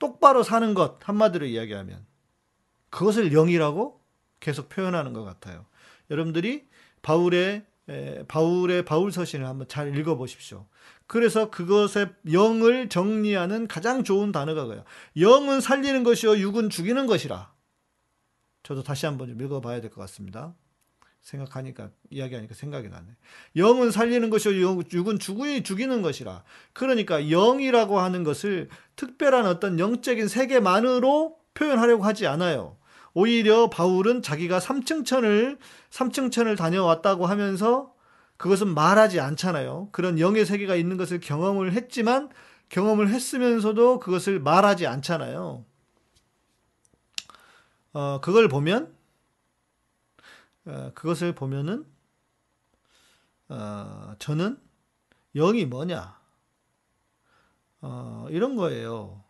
[0.00, 2.04] 똑바로 사는 것 한마디로 이야기하면
[2.90, 4.04] 그것을 영이라고
[4.40, 5.64] 계속 표현하는 것 같아요.
[6.10, 6.66] 여러분들이
[7.02, 7.64] 바울의
[8.28, 10.66] 바울의 바울 서신을 한번 잘 읽어 보십시오.
[11.06, 14.84] 그래서 그것의 영을 정리하는 가장 좋은 단어가 그요
[15.18, 17.52] 영은 살리는 것이요 육은 죽이는 것이라.
[18.62, 20.54] 저도 다시 한번 좀 읽어 봐야 될 것 같습니다.
[21.20, 23.06] 생각하니까 이야기하니까 생각이 나네.
[23.56, 26.42] 영은 살리는 것이요 육은 죽이 죽이는 것이라.
[26.72, 32.76] 그러니까 영이라고 하는 것을 특별한 어떤 영적인 세계만으로 표현하려고 하지 않아요.
[33.14, 35.58] 오히려 바울은 자기가 삼층천을
[35.90, 37.94] 삼층천을 다녀왔다고 하면서
[38.36, 39.88] 그것은 말하지 않잖아요.
[39.92, 42.28] 그런 영의 세계가 있는 것을 경험을 했지만
[42.68, 45.64] 경험을 했으면서도 그것을 말하지 않잖아요.
[47.92, 48.92] 어, 그걸 보면
[50.66, 51.86] 어, 그것을 보면은
[53.48, 54.58] 어, 저는
[55.36, 56.18] 영이 뭐냐
[57.82, 59.22] 어, 이런 거예요.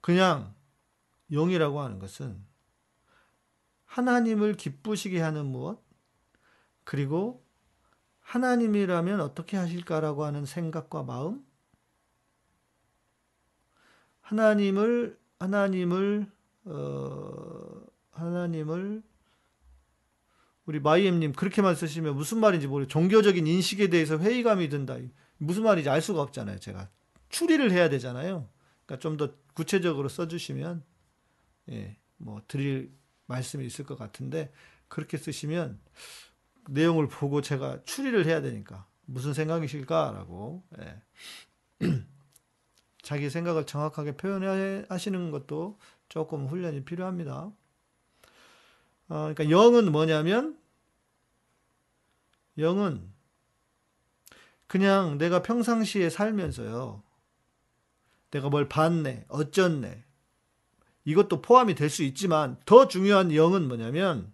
[0.00, 0.53] 그냥
[1.32, 2.44] 영이라고 하는 것은
[3.86, 5.82] 하나님을 기쁘시게 하는 무엇,
[6.84, 7.44] 그리고
[8.20, 11.44] 하나님이라면 어떻게 하실까라고 하는 생각과 마음,
[14.20, 16.30] 하나님을, 하나님을,
[16.64, 17.82] 어,
[18.12, 19.02] 하나님을,
[20.66, 24.96] 우리 마이엠님 그렇게만 쓰시면 무슨 말인지 모르 종교적인 인식에 대해서 회의감이 든다.
[25.36, 26.88] 무슨 말인지 알 수가 없잖아요, 제가.
[27.28, 28.48] 추리를 해야 되잖아요.
[28.86, 30.82] 그러니까 좀 더 구체적으로 써주시면
[31.70, 32.92] 예, 뭐 드릴
[33.26, 34.52] 말씀이 있을 것 같은데
[34.88, 35.80] 그렇게 쓰시면
[36.68, 41.02] 내용을 보고 제가 추리를 해야 되니까 무슨 생각이실까라고 예.
[43.02, 47.52] 자기 생각을 정확하게 표현하시는 것도 조금 훈련이 필요합니다.
[49.08, 50.58] 어, 그러니까 영은 뭐냐면
[52.56, 53.12] 영은
[54.66, 57.02] 그냥 내가 평상시에 살면서요.
[58.30, 60.03] 내가 뭘 봤네, 어쩌네.
[61.04, 64.32] 이것도 포함이 될 수 있지만 더 중요한 영은 뭐냐면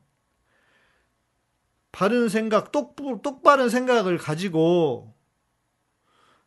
[1.92, 5.14] 바른 생각, 똑, 똑바른 생각을 가지고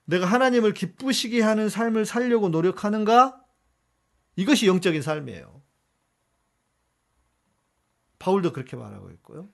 [0.05, 3.41] 내가 하나님을 기쁘시게 하는 삶을 살려고 노력하는가?
[4.35, 5.61] 이것이 영적인 삶이에요.
[8.19, 9.49] 바울도 그렇게 말하고 있고요.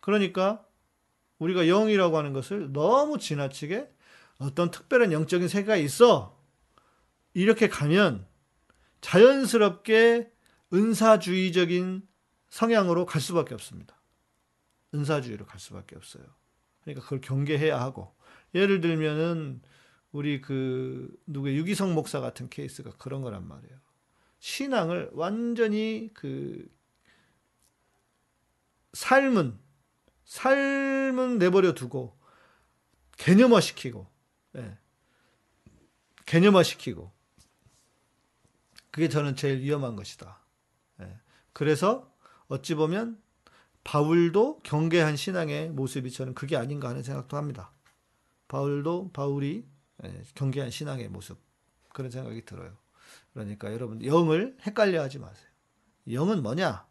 [0.00, 0.64] 그러니까
[1.38, 3.90] 우리가 영이라고 하는 것을 너무 지나치게
[4.38, 6.35] 어떤 특별한 영적인 세계가 있어.
[7.36, 8.26] 이렇게 가면
[9.02, 10.32] 자연스럽게
[10.72, 12.08] 은사주의적인
[12.48, 14.00] 성향으로 갈 수밖에 없습니다.
[14.94, 16.24] 은사주의로 갈 수밖에 없어요.
[16.80, 18.16] 그러니까 그걸 경계해야 하고
[18.54, 19.60] 예를 들면은
[20.12, 23.78] 우리 그 누구의 유기성 목사 같은 케이스가 그런 거란 말이에요.
[24.38, 26.66] 신앙을 완전히 그
[28.94, 29.58] 삶은
[30.24, 32.18] 삶은 내버려 두고
[33.18, 34.10] 개념화 시키고
[34.56, 34.78] 예.
[36.24, 37.14] 개념화 시키고
[38.96, 40.38] 그게 저는 제일 위험한 것이다.
[41.02, 41.18] 예.
[41.52, 42.10] 그래서
[42.48, 43.20] 어찌 보면
[43.84, 47.72] 바울도 경계한 신앙의 모습이 저는 그게 아닌가 하는 생각도 합니다.
[48.48, 49.66] 바울도 바울이
[50.02, 51.38] 예, 경계한 신앙의 모습
[51.92, 52.74] 그런 생각이 들어요.
[53.34, 55.50] 그러니까 여러분 영을 헷갈려 하지 마세요.
[56.10, 56.86] 영은 뭐냐?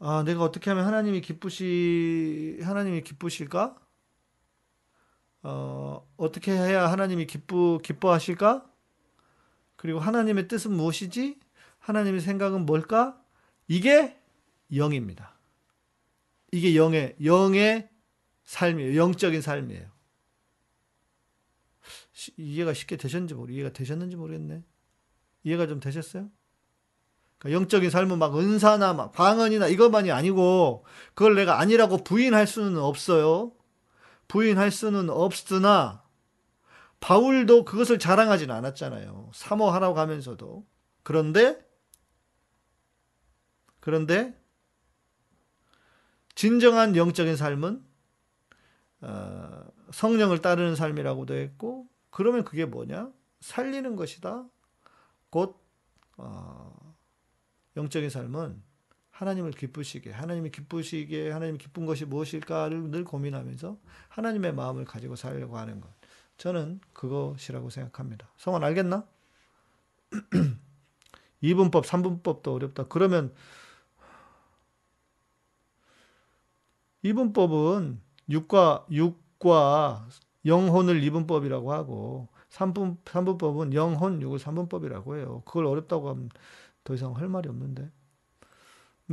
[0.00, 3.78] 아, 내가 어떻게 하면 하나님이 기쁘시 하나님이 기쁘실까?
[5.44, 8.69] 어, 어떻게 해야 하나님이 기쁘 기뻐하실까?
[9.80, 11.40] 그리고 하나님의 뜻은 무엇이지?
[11.78, 13.18] 하나님의 생각은 뭘까?
[13.66, 14.20] 이게
[14.74, 15.38] 영입니다.
[16.52, 17.88] 이게 영의 영의
[18.44, 19.00] 삶이에요.
[19.00, 19.88] 영적인 삶이에요.
[22.36, 24.62] 이해가 쉽게 되셨는지 모르 이해가 되셨는지 모르겠네.
[25.44, 26.28] 이해가 좀 되셨어요?
[27.38, 33.52] 그러니까 영적인 삶은 막 은사나 막 방언이나 이것만이 아니고 그걸 내가 아니라고 부인할 수는 없어요.
[34.28, 36.02] 부인할 수는 없으나
[37.00, 39.30] 바울도 그것을 자랑하지는 않았잖아요.
[39.34, 40.66] 사모하라고 하면서도.
[41.02, 41.58] 그런데
[43.80, 44.38] 그런데
[46.34, 47.84] 진정한 영적인 삶은
[49.02, 53.10] 어, 성령을 따르는 삶이라고도 했고 그러면 그게 뭐냐?
[53.40, 54.46] 살리는 것이다.
[55.30, 55.58] 곧
[56.18, 56.94] 어,
[57.76, 58.62] 영적인 삶은
[59.10, 65.80] 하나님을 기쁘시게, 하나님이 기쁘시게, 하나님이 기쁜 것이 무엇일까를 늘 고민하면서 하나님의 마음을 가지고 살려고 하는
[65.80, 65.99] 것.
[66.40, 68.26] 저는 그것이라고 생각합니다.
[68.38, 69.06] 성원 알겠나?
[71.42, 72.84] 2분법, 3분법도 어렵다.
[72.84, 73.34] 그러면
[77.04, 77.98] 2분법은
[78.30, 80.06] 6과, 6과
[80.46, 85.42] 영혼을 2분법이라고 하고 3분, 3분법은 영혼 6을 3분법이라고 해요.
[85.44, 86.30] 그걸 어렵다고 하면
[86.84, 87.90] 더 이상 할 말이 없는데.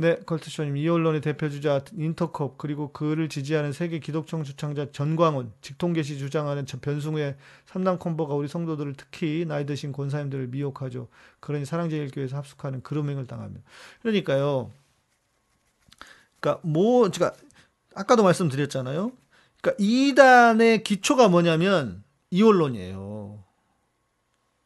[0.00, 6.18] 네, 컬트쇼님, 이 언론의 대표 주자 인터컵, 그리고 그를 지지하는 세계 기독청 주창자 전광훈, 직통계시
[6.18, 7.34] 주장하는 변승우의
[7.66, 11.08] 삼당 콤보가 우리 성도들을 특히 나이 드신 권사님들을 미혹하죠.
[11.40, 13.56] 그러니 사랑제일교회에서 합숙하는 그루밍을 당하며.
[14.02, 14.70] 그러니까요.
[16.38, 17.32] 그러니까 뭐, 제가
[17.96, 19.10] 아까도 말씀드렸잖아요.
[19.60, 23.42] 그러니까 이단의 기초가 뭐냐면 이원론이에요.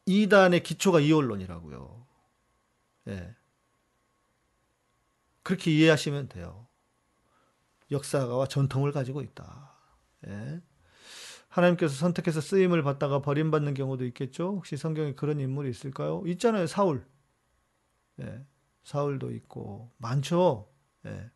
[0.05, 2.05] 이단의 기초가 이원론이라고요.
[3.07, 3.33] 예.
[5.43, 6.67] 그렇게 이해하시면 돼요.
[7.91, 9.73] 역사와 전통을 가지고 있다.
[10.27, 10.61] 예.
[11.49, 14.55] 하나님께서 선택해서 쓰임을 받다가 버림받는 경우도 있겠죠?
[14.55, 16.23] 혹시 성경에 그런 인물이 있을까요?
[16.25, 17.05] 있잖아요, 사울.
[18.21, 18.43] 예.
[18.83, 20.69] 사울도 있고, 많죠?
[21.05, 21.29] 예.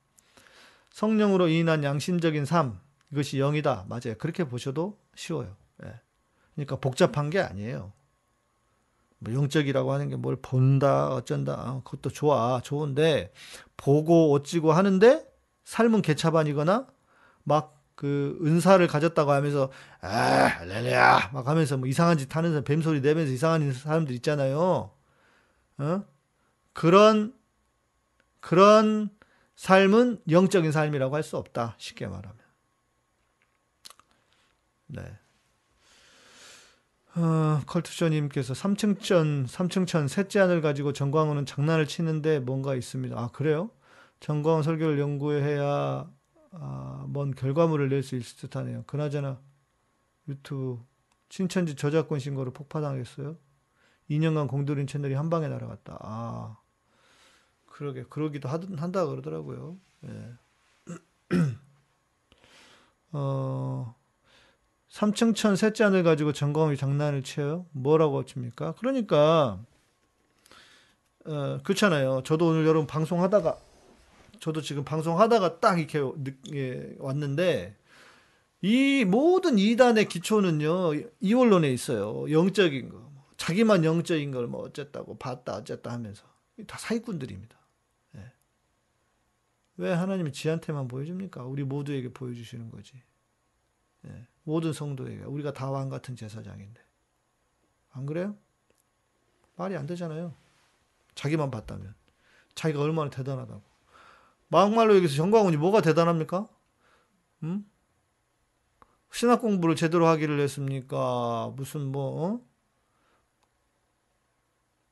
[0.91, 2.79] 성령으로 인한 양심적인 삶,
[3.11, 3.85] 이것이 영이다.
[3.87, 4.15] 맞아요.
[4.17, 5.55] 그렇게 보셔도 쉬워요.
[5.83, 6.01] 예.
[6.55, 7.93] 그러니까 복잡한 게 아니에요.
[9.19, 13.31] 뭐 영적이라고 하는 게 뭘 본다, 어쩐다, 아, 그것도 좋아, 좋은데,
[13.77, 15.25] 보고 어찌고 하는데,
[15.65, 16.87] 삶은 개차반이거나,
[17.43, 23.01] 막 그 은사를 가졌다고 하면서, 아, 할렐루야, 막 하면서 뭐 이상한 짓 하는 사람, 뱀소리
[23.01, 24.91] 내면서 이상한 사람들 있잖아요.
[25.79, 26.03] 어?
[26.73, 27.33] 그런,
[28.39, 29.09] 그런
[29.55, 31.75] 삶은 영적인 삶이라고 할 수 없다.
[31.79, 32.37] 쉽게 말하면.
[34.87, 35.01] 네.
[37.17, 43.17] 어, 컬투쇼님께서 3층천, 3층천 셋째 안을 가지고 정광훈은 장난을 치는데 뭔가 있습니다.
[43.17, 43.71] 아, 그래요?
[44.19, 46.09] 정광훈 설교를 연구해야
[46.51, 48.83] 아, 뭔 결과물을 낼 수 있을 듯 하네요.
[48.87, 49.39] 그나저나
[50.29, 50.83] 유튜브
[51.29, 53.37] 신천지 저작권 신고로 폭파당했어요.
[54.09, 55.99] 2년간 공들인 채널이 한 방에 날아갔다.
[56.01, 56.57] 아,
[57.67, 59.77] 그러게, 그러기도 하, 한다 그러더라고요.
[60.05, 60.33] 예.
[63.11, 63.95] 어,
[64.97, 67.67] 삼층천 셋째 안을 가지고 점검이 장난을 쳐요?
[67.71, 68.73] 뭐라고 칩니까?
[68.79, 69.63] 그러니까
[71.23, 72.23] 어, 그렇잖아요.
[72.25, 73.59] 저도 오늘 여러분 방송하다가
[74.39, 76.01] 저도 지금 방송하다가 딱 이렇게
[76.55, 77.75] 예, 왔는데
[78.63, 82.31] 이 모든 이단의 기초는요 이원론에 있어요.
[82.31, 86.23] 영적인 거, 자기만 영적인 걸 뭐 어쨌다고 봤다 어쨌다 하면서
[86.65, 87.55] 다 사기꾼들입니다.
[88.15, 88.31] 예.
[89.77, 91.43] 왜 하나님이 지한테만 보여줍니까?
[91.43, 92.93] 우리 모두에게 보여주시는 거지.
[94.07, 94.27] 예.
[94.47, 96.81] 모든 성도에게 우리가 다 왕 같은 제사장인데
[97.91, 98.33] 안 그래요?
[99.57, 100.33] 말이 안 되잖아요.
[101.15, 101.93] 자기만 봤다면
[102.55, 103.61] 자기가 얼마나 대단하다고.
[104.47, 106.47] 막말로 여기서 정광훈이 뭐가 대단합니까?
[107.43, 107.69] 음?
[109.11, 111.51] 신학 공부를 제대로 하기를 했습니까?
[111.57, 112.41] 무슨 뭐, 어?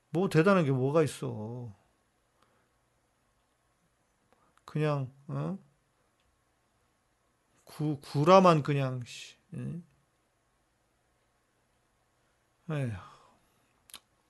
[0.09, 1.73] 뭐 대단한 게 뭐가 있어.
[4.65, 5.57] 그냥, 어?
[7.63, 9.34] 구, 구라만 그냥, 씨.
[12.71, 12.91] 에휴,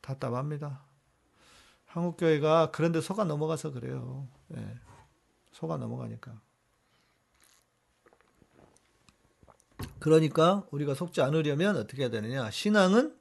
[0.01, 0.83] 답답합니다.
[1.85, 4.27] 한국교회가 그런데 속아 넘어가서 그래요.
[4.55, 4.79] 예.
[5.51, 6.41] 속아 넘어가니까.
[9.99, 12.51] 그러니까 우리가 속지 않으려면 어떻게 해야 되느냐?
[12.51, 13.17] 신앙은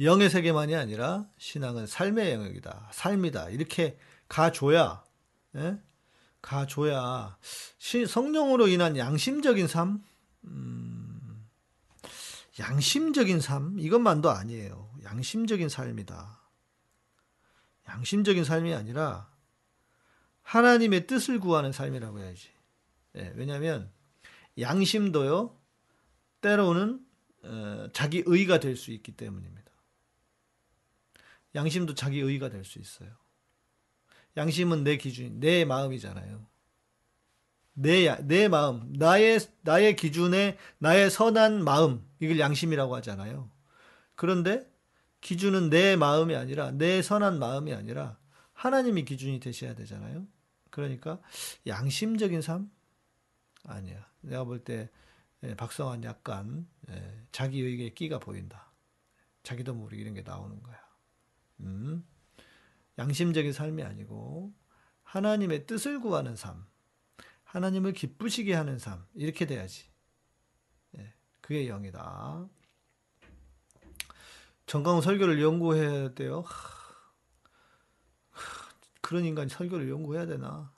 [0.00, 2.90] 영의 세계만이 아니라 신앙은 삶의 영역이다.
[2.92, 3.48] 삶이다.
[3.48, 5.02] 이렇게 가줘야,
[5.56, 5.80] 예?
[6.40, 7.36] 가줘야
[7.78, 10.04] 시, 성령으로 인한 양심적인 삶,
[10.50, 11.46] 음,
[12.58, 14.90] 양심적인 삶 이것만도 아니에요.
[15.04, 16.40] 양심적인 삶이다.
[17.88, 19.30] 양심적인 삶이 아니라
[20.42, 22.48] 하나님의 뜻을 구하는 삶이라고 해야지.
[23.16, 23.90] 예, 왜냐하면
[24.58, 25.58] 양심도요
[26.40, 27.04] 때로는
[27.44, 29.70] 어, 자기 의가 될 수 있기 때문입니다.
[31.54, 33.10] 양심도 자기 의가 될 수 있어요.
[34.36, 36.46] 양심은 내 기준, 내 마음이잖아요.
[37.80, 43.50] 내, 내 마음, 나의, 나의 기준에 나의 선한 마음, 이걸 양심이라고 하잖아요.
[44.16, 44.68] 그런데
[45.20, 48.18] 기준은 내 마음이 아니라, 내 선한 마음이 아니라,
[48.52, 50.26] 하나님이 기준이 되셔야 되잖아요.
[50.70, 51.20] 그러니까,
[51.66, 52.70] 양심적인 삶?
[53.64, 54.06] 아니야.
[54.22, 54.90] 내가 볼때
[55.44, 58.72] 예, 박성환 약간 예, 자기 의에 끼가 보인다.
[59.44, 60.76] 자기도 모르게 이런 게 나오는 거야.
[61.60, 62.04] 음.
[62.98, 64.52] 양심적인 삶이 아니고
[65.04, 66.66] 하나님의 뜻을 구하는 삶,
[67.48, 69.90] 하나님을 기쁘시게 하는 삶 이렇게 돼야지.
[70.98, 72.46] 예, 그게 영이다.
[74.66, 76.44] 정강 설교를 연구해야 돼요.
[79.00, 80.70] 그런 인간이 설교를 연구해야 되나?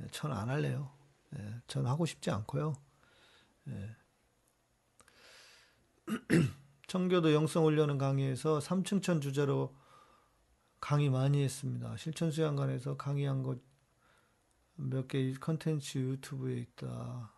[0.00, 0.92] 예, 저는 안 할래요.
[1.36, 2.74] 예, 저는 하고 싶지 않고요.
[3.68, 3.96] 예.
[6.86, 9.76] 청교도 영성 훈련은 강의에서 삼층천 주제로
[10.80, 11.96] 강의 많이 했습니다.
[11.96, 13.58] 실천 수양관에서 강의한 것
[14.76, 17.32] 몇 개 컨텐츠 유튜브에 있다.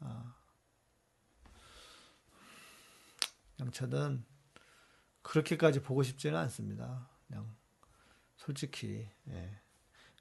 [0.00, 0.34] 아.
[3.60, 4.24] 양차는
[5.22, 7.08] 그렇게까지 보고 싶지는 않습니다.
[7.26, 7.54] 그냥
[8.36, 9.60] 솔직히 예.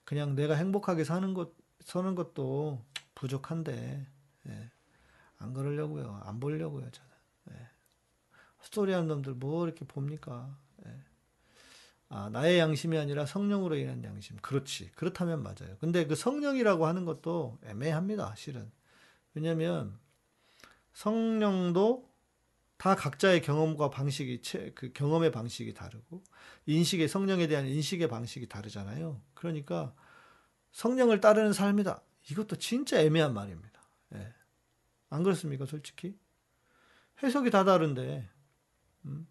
[0.06, 4.08] 그냥 내가 행복하게 사는 것 서는 것도 부족한데
[4.47, 4.71] 예.
[5.38, 6.21] 안 그러려고요.
[6.23, 6.89] 안 보려고요.
[6.91, 7.12] 저는.
[7.51, 7.69] 예.
[8.62, 10.56] 스토리하는 놈들 뭐 이렇게 봅니까?
[12.12, 12.15] 예.
[12.15, 14.38] 아, 나의 양심이 아니라 성령으로 인한 양심.
[14.38, 14.91] 그렇지.
[14.95, 15.78] 그렇다면 맞아요.
[15.80, 18.36] 근데 그 성령이라고 하는 것도 애매합니다.
[18.36, 18.71] 실은.
[19.34, 19.97] 왜냐면
[20.93, 22.10] 성령도
[22.78, 24.41] 다 각자의 경험과 방식이
[24.74, 26.24] 그 경험의 방식이 다르고
[26.65, 29.21] 인식의 성령에 대한 인식의 방식이 다르잖아요.
[29.34, 29.93] 그러니까
[30.71, 32.02] 성령을 따르는 삶이다.
[32.30, 33.82] 이것도 진짜 애매한 말입니다.
[34.15, 34.34] 예.
[35.10, 36.17] 안 그렇습니까, 솔직히?
[37.21, 38.28] 해석이 다 다른데,
[39.06, 39.28] 음?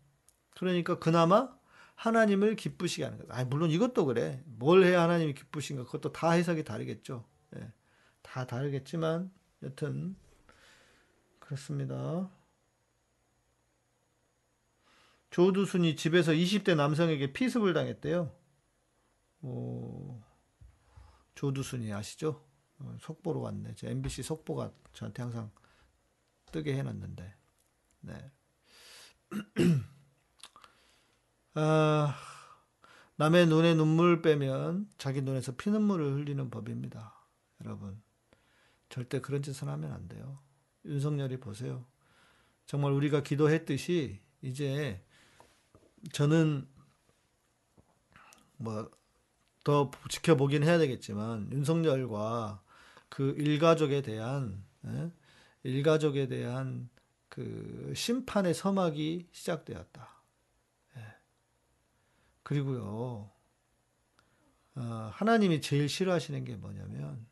[0.54, 1.52] 그러니까 그나마
[2.00, 3.30] 하나님을 기쁘시게 하는 것.
[3.30, 4.42] 아, 물론 이것도 그래.
[4.46, 5.84] 뭘 해야 하나님이 기쁘신가?
[5.84, 7.26] 그것도 다 해석이 다르겠죠.
[7.56, 7.72] 예.
[8.22, 9.30] 다 다르겠지만,
[9.62, 10.16] 여튼,
[11.38, 12.30] 그렇습니다.
[15.28, 18.34] 조두순이 집에서 20대 남성에게 피습을 당했대요.
[19.42, 20.22] 오,
[21.34, 22.42] 조두순이 아시죠?
[22.78, 23.74] 어, 속보로 왔네.
[23.74, 25.50] 제 MBC 속보가 저한테 항상
[26.50, 27.34] 뜨게 해놨는데.
[28.00, 28.32] 네.
[31.54, 32.16] 아,
[33.16, 37.14] 남의 눈에 눈물 빼면 자기 눈에서 피눈물을 흘리는 법입니다.
[37.64, 38.00] 여러분.
[38.88, 40.38] 절대 그런 짓을 하면 안 돼요.
[40.84, 41.84] 윤석열이 보세요.
[42.66, 45.04] 정말 우리가 기도했듯이 이제
[46.12, 46.66] 저는
[48.56, 48.90] 뭐
[49.64, 52.62] 더 지켜보긴 해야 되겠지만 윤석열과
[53.08, 55.10] 그 일가족에 대한 예?
[55.62, 56.88] 일가족에 대한
[57.28, 60.19] 그 심판의 서막이 시작되었다.
[62.40, 62.42] 예.
[62.42, 63.30] 그리고요
[64.76, 67.26] 어, 하나님이 제일 싫어하시는 게 뭐냐면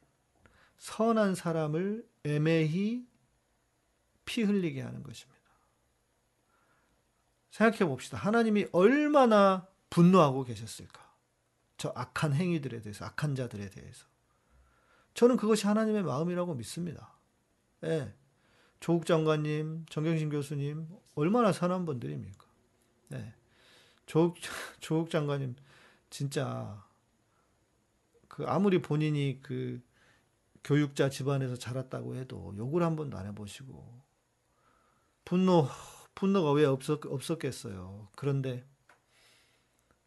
[0.76, 3.06] 선한 사람을 애매히
[4.24, 5.38] 피 흘리게 하는 것입니다.
[7.50, 8.18] 생각해 봅시다.
[8.18, 11.08] 하나님이 얼마나 분노하고 계셨을까?
[11.78, 14.06] 저 악한 행위들에 대해서, 악한 자들에 대해서.
[15.14, 17.16] 저는 그것이 하나님의 마음이라고 믿습니다.
[17.84, 18.14] 예.
[18.80, 22.46] 조국 장관님, 정경심 교수님, 얼마나 선한 분들입니까?
[23.08, 23.34] 네.
[24.08, 24.38] 조국,
[24.80, 25.54] 조국 장관님,
[26.08, 26.82] 진짜,
[28.26, 29.80] 그, 아무리 본인이 그,
[30.64, 34.02] 교육자 집안에서 자랐다고 해도 욕을 한 번도 안 해보시고,
[35.26, 35.68] 분노,
[36.14, 38.08] 분노가 왜 없었, 없었겠어요.
[38.16, 38.66] 그런데,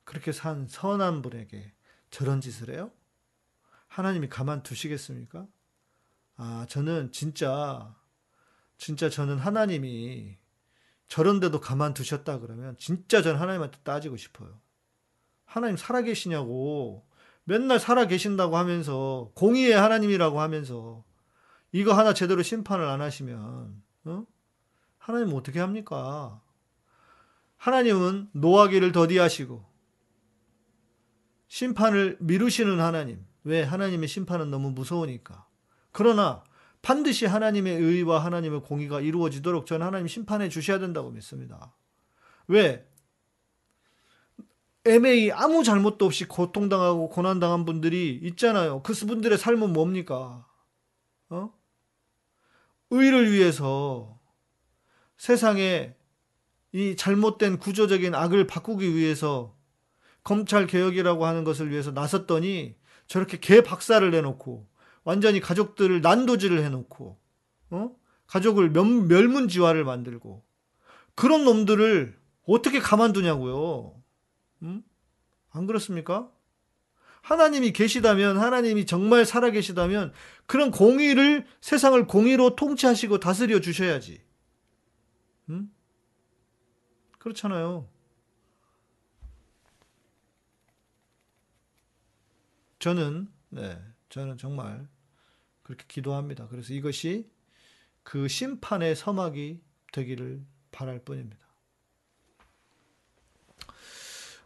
[0.03, 1.71] 그렇게 산 선한 분에게
[2.09, 2.91] 저런 짓을 해요?
[3.87, 5.47] 하나님이 가만 두시겠습니까?
[6.37, 7.95] 아, 저는 진짜,
[8.77, 10.40] 진짜 저는 하나님이
[11.11, 14.61] 저런데도 가만 두셨다 그러면 진짜 저는 하나님한테 따지고 싶어요.
[15.43, 17.05] 하나님 살아계시냐고
[17.43, 21.03] 맨날 살아계신다고 하면서 공의의 하나님이라고 하면서
[21.73, 24.25] 이거 하나 제대로 심판을 안 하시면 어?
[24.99, 26.41] 하나님은 어떻게 합니까?
[27.57, 29.65] 하나님은 노하기를 더디하시고
[31.49, 33.25] 심판을 미루시는 하나님.
[33.43, 33.63] 왜?
[33.63, 35.45] 하나님의 심판은 너무 무서우니까.
[35.91, 36.45] 그러나
[36.81, 41.75] 반드시 하나님의 의와 하나님의 공의가 이루어지도록 저는 하나님 심판해 주셔야 된다고 믿습니다.
[42.47, 42.87] 왜?
[44.83, 48.81] 애매히 아무 잘못도 없이 고통당하고 고난당한 분들이 있잖아요.
[48.81, 50.47] 그 분들의 삶은 뭡니까?
[51.29, 51.53] 어?
[52.89, 54.19] 의를 위해서
[55.17, 55.95] 세상에
[56.71, 59.55] 이 잘못된 구조적인 악을 바꾸기 위해서
[60.23, 62.75] 검찰 개혁이라고 하는 것을 위해서 나섰더니
[63.07, 64.67] 저렇게 개 박살을 내놓고
[65.03, 67.19] 완전히 가족들을 난도질을 해놓고
[67.71, 67.95] 어?
[68.27, 70.43] 가족을 멸, 문지화를 만들고
[71.15, 74.01] 그런 놈들을 어떻게 가만두냐고요.
[74.63, 74.83] 음?
[75.51, 76.31] 안 그렇습니까?
[77.21, 80.11] 하나님이 계시다면 하나님이 정말 살아 계시다면
[80.45, 84.21] 그런 공의를 세상을 공의로 통치하시고 다스려 주셔야지.
[85.49, 85.71] 음?
[87.19, 87.87] 그렇잖아요.
[92.79, 93.79] 저는 네,
[94.11, 94.87] 저는 정말
[95.63, 96.47] 그렇게 기도합니다.
[96.49, 97.29] 그래서 이것이
[98.03, 99.61] 그 심판의 서막이
[99.93, 101.41] 되기를 바랄 뿐입니다.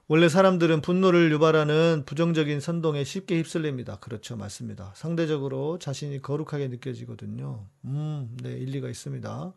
[0.08, 3.98] 원래 사람들은 분노를 유발하는 부정적인 선동에 쉽게 휩쓸립니다.
[4.00, 4.38] 그렇죠.
[4.38, 4.94] 맞습니다.
[4.96, 7.68] 상대적으로 자신이 거룩하게 느껴지거든요.
[7.86, 9.54] 음, 네, 일리가 있습니다.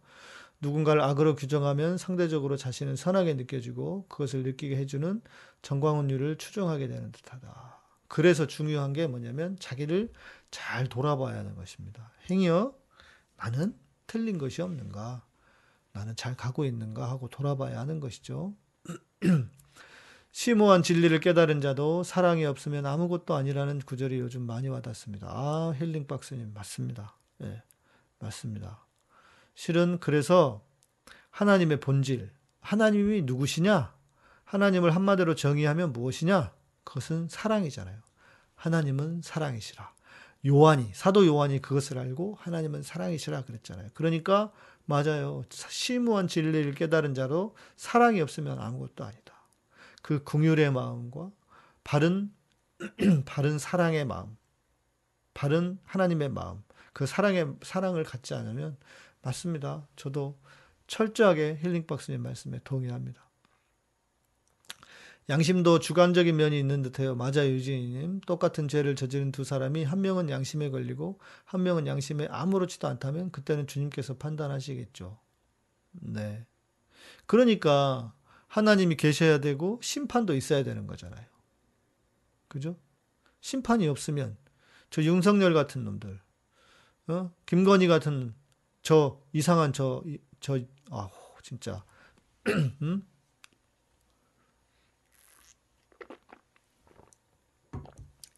[0.62, 5.20] 누군가를 악으로 규정하면 상대적으로 자신은 선하게 느껴지고 그것을 느끼게 해주는
[5.60, 7.77] 정광훈율을 추종하게 되는 듯하다.
[8.08, 10.12] 그래서 중요한 게 뭐냐면 자기를
[10.50, 12.10] 잘 돌아봐야 하는 것입니다.
[12.30, 12.74] 행여
[13.36, 15.22] 나는 틀린 것이 없는가?
[15.92, 18.54] 나는 잘 가고 있는가 하고 돌아봐야 하는 것이죠.
[20.30, 25.26] 심오한 진리를 깨달은 자도 사랑이 없으면 아무것도 아니라는 구절이 요즘 많이 와닿습니다.
[25.28, 27.16] 아, 힐링 박스님 맞습니다.
[27.42, 27.62] 예,
[28.18, 28.84] 맞습니다.
[29.54, 30.64] 실은 그래서
[31.30, 32.30] 하나님의 본질,
[32.60, 33.94] 하나님이 누구시냐?
[34.44, 36.52] 하나님을 한마디로 정의하면 무엇이냐?
[36.88, 37.98] 그것은 사랑이잖아요.
[38.54, 39.92] 하나님은 사랑이시라.
[40.46, 43.90] 요한이, 사도 요한이 그것을 알고 하나님은 사랑이시라 그랬잖아요.
[43.92, 44.50] 그러니까
[44.86, 45.44] 맞아요.
[45.50, 49.34] 심무한 진리를 깨달은 자로 사랑이 없으면 아무것도 아니다.
[50.00, 51.30] 그 궁율의 마음과
[51.84, 52.32] 바른,
[53.26, 54.38] 바른 사랑의 마음,
[55.34, 56.62] 바른 하나님의 마음,
[56.94, 58.78] 그 사랑의, 사랑을 갖지 않으면
[59.20, 59.86] 맞습니다.
[59.94, 60.38] 저도
[60.86, 63.27] 철저하게 힐링박스님 말씀에 동의합니다.
[65.30, 67.14] 양심도 주관적인 면이 있는 듯해요.
[67.14, 68.22] 맞아요, 유진이님.
[68.22, 73.66] 똑같은 죄를 저지른 두 사람이 한 명은 양심에 걸리고 한 명은 양심에 아무렇지도 않다면 그때는
[73.66, 75.18] 주님께서 판단하시겠죠.
[75.92, 76.46] 네.
[77.26, 78.14] 그러니까
[78.46, 81.26] 하나님이 계셔야 되고 심판도 있어야 되는 거잖아요.
[82.48, 82.76] 그죠?
[83.40, 84.38] 심판이 없으면
[84.88, 86.18] 저 윤석열 같은 놈들,
[87.08, 87.30] 어?
[87.44, 88.34] 김건희 같은
[88.80, 90.02] 저 이상한 저,
[90.40, 90.58] 저,
[90.90, 91.10] 아,
[91.42, 91.84] 진짜,
[92.80, 93.06] 음?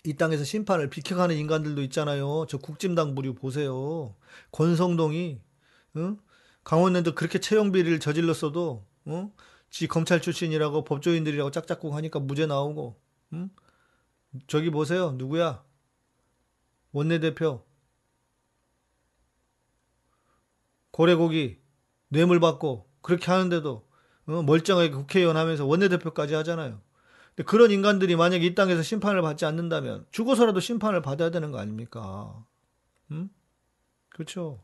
[0.05, 2.47] 이 땅에서 심판을 비켜가는 인간들도 있잖아요.
[2.49, 4.15] 저 국진당 부류 보세요.
[4.53, 5.41] 권성동이
[5.97, 6.19] 응?
[6.65, 9.33] 강원랜드 그렇게 채용 비리를 저질렀어도 응?
[9.69, 13.01] 지 검찰 출신이라고 법조인들이라고 짝짝꿍 하니까 무죄 나오고
[13.35, 13.51] 응?
[14.47, 15.13] 저기 보세요.
[15.13, 15.63] 누구야?
[16.93, 17.63] 원내대표
[20.93, 21.61] 고래고기
[22.09, 23.89] 뇌물 받고 그렇게 하는데도
[24.27, 24.43] 어?
[24.43, 26.81] 멀쩡하게 국회의원 하면서 원내대표까지 하잖아요.
[27.47, 32.45] 그런 인간들이 만약 이 땅에서 심판을 받지 않는다면 죽어서라도 심판을 받아야 되는 거 아닙니까?
[33.11, 33.31] 음?
[34.09, 34.63] 그렇죠.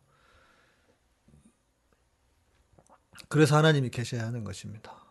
[3.29, 5.07] 그래서 하나님이 계셔야 하는 것입니다.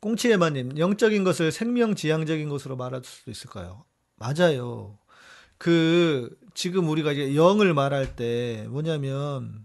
[0.00, 3.84] 꽁치에마님, 영적인 것을 생명지향적인 것으로 말할 수도 있을까요?
[4.16, 4.98] 맞아요.
[5.58, 9.64] 그, 지금 우리가 이제 영을 말할 때 뭐냐면,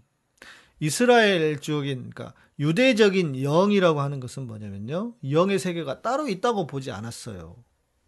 [0.80, 5.14] 이스라엘 쪽인 그러니까 유대적인 영이라고 하는 것은 뭐냐면요.
[5.30, 7.56] 영의 세계가 따로 있다고 보지 않았어요.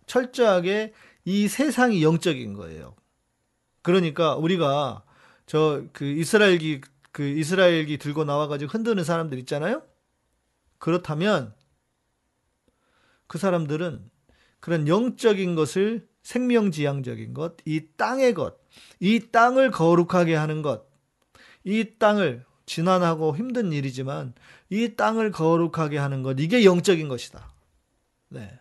[0.07, 0.93] 철저하게
[1.25, 2.97] 이 세상이 영적인 거예요.
[3.83, 5.05] 그러니까 우리가
[5.47, 6.81] 저 그 이스라엘기
[7.13, 9.83] 그 이스라엘기 들고 나와 가지고 흔드는 사람들 있잖아요.
[10.79, 11.55] 그렇다면
[13.27, 14.11] 그 사람들은
[14.61, 18.59] 그런 영적인 것을 생명지향적인 것, 이 땅의 것,
[19.01, 20.87] 이 땅을 거룩하게 하는 것,
[21.65, 24.33] 이 땅을 지난하고 힘든 일이지만
[24.69, 27.53] 이 땅을 거룩하게 하는 것, 이게 영적인 것이다.
[28.29, 28.61] 네.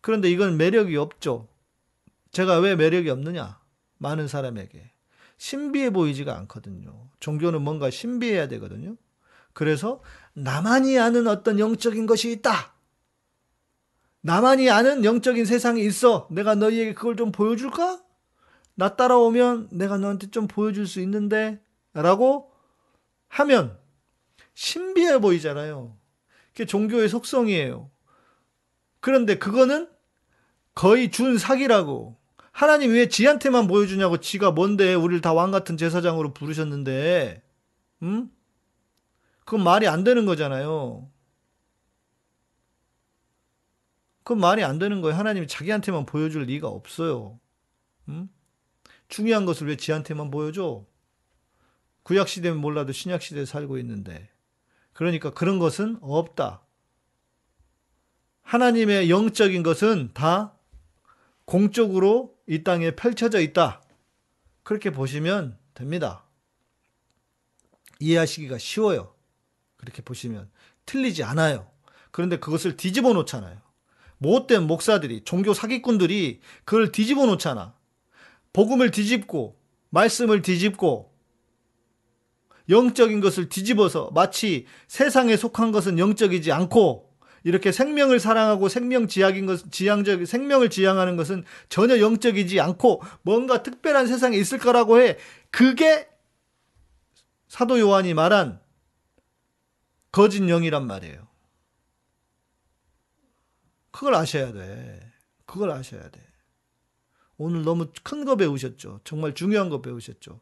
[0.00, 1.46] 그런데 이건 매력이 없죠.
[2.32, 3.60] 제가 왜 매력이 없느냐?
[3.98, 4.90] 많은 사람에게.
[5.36, 7.08] 신비해 보이지가 않거든요.
[7.20, 8.96] 종교는 뭔가 신비해야 되거든요.
[9.52, 12.74] 그래서 나만이 아는 어떤 영적인 것이 있다.
[14.22, 16.26] 나만이 아는 영적인 세상이 있어.
[16.32, 18.02] 내가 너희에게 그걸 좀 보여줄까?
[18.74, 21.62] 나 따라오면 내가 너한테 좀 보여줄 수 있는데
[21.92, 22.52] 라고
[23.28, 23.78] 하면
[24.54, 25.96] 신비해 보이잖아요.
[26.52, 27.90] 그게 종교의 속성이에요.
[29.00, 29.90] 그런데 그거는
[30.74, 32.18] 거의 준 사기라고.
[32.52, 37.42] 하나님 왜 지한테만 보여주냐고 지가 뭔데 우리를 다 왕 같은 제사장으로 부르셨는데,
[38.02, 38.30] 음?
[39.44, 41.08] 그건 말이 안 되는 거잖아요.
[44.22, 45.16] 그건 말이 안 되는 거예요.
[45.16, 47.40] 하나님이 자기한테만 보여줄 리가 없어요.
[48.08, 48.28] 음?
[49.08, 50.84] 중요한 것을 왜 지한테만 보여줘?
[52.10, 54.28] 구약 시대면 몰라도 신약 시대에 살고 있는데.
[54.94, 56.60] 그러니까 그런 것은 없다.
[58.42, 60.58] 하나님의 영적인 것은 다
[61.44, 63.84] 공적으로 이 땅에 펼쳐져 있다.
[64.64, 66.24] 그렇게 보시면 됩니다.
[68.00, 69.14] 이해하시기가 쉬워요.
[69.76, 70.50] 그렇게 보시면
[70.86, 71.70] 틀리지 않아요.
[72.10, 73.56] 그런데 그것을 뒤집어 놓잖아요.
[74.18, 77.72] 못된 목사들이 종교 사기꾼들이 그걸 뒤집어 놓잖아.
[78.52, 81.09] 복음을 뒤집고 말씀을 뒤집고
[82.70, 87.10] 영적인 것을 뒤집어서 마치 세상에 속한 것은 영적이지 않고
[87.42, 94.06] 이렇게 생명을 사랑하고 생명 지향인 것, 지향적, 생명을 지향하는 것은 전혀 영적이지 않고 뭔가 특별한
[94.06, 95.16] 세상에 있을 거라고 해.
[95.50, 96.08] 그게
[97.48, 98.60] 사도 요한이 말한
[100.12, 101.28] 거짓 영이란 말이에요.
[103.90, 105.12] 그걸 아셔야 돼.
[105.46, 106.20] 그걸 아셔야 돼.
[107.36, 109.00] 오늘 너무 큰 거 배우셨죠.
[109.02, 110.40] 정말 중요한 거 배우셨죠.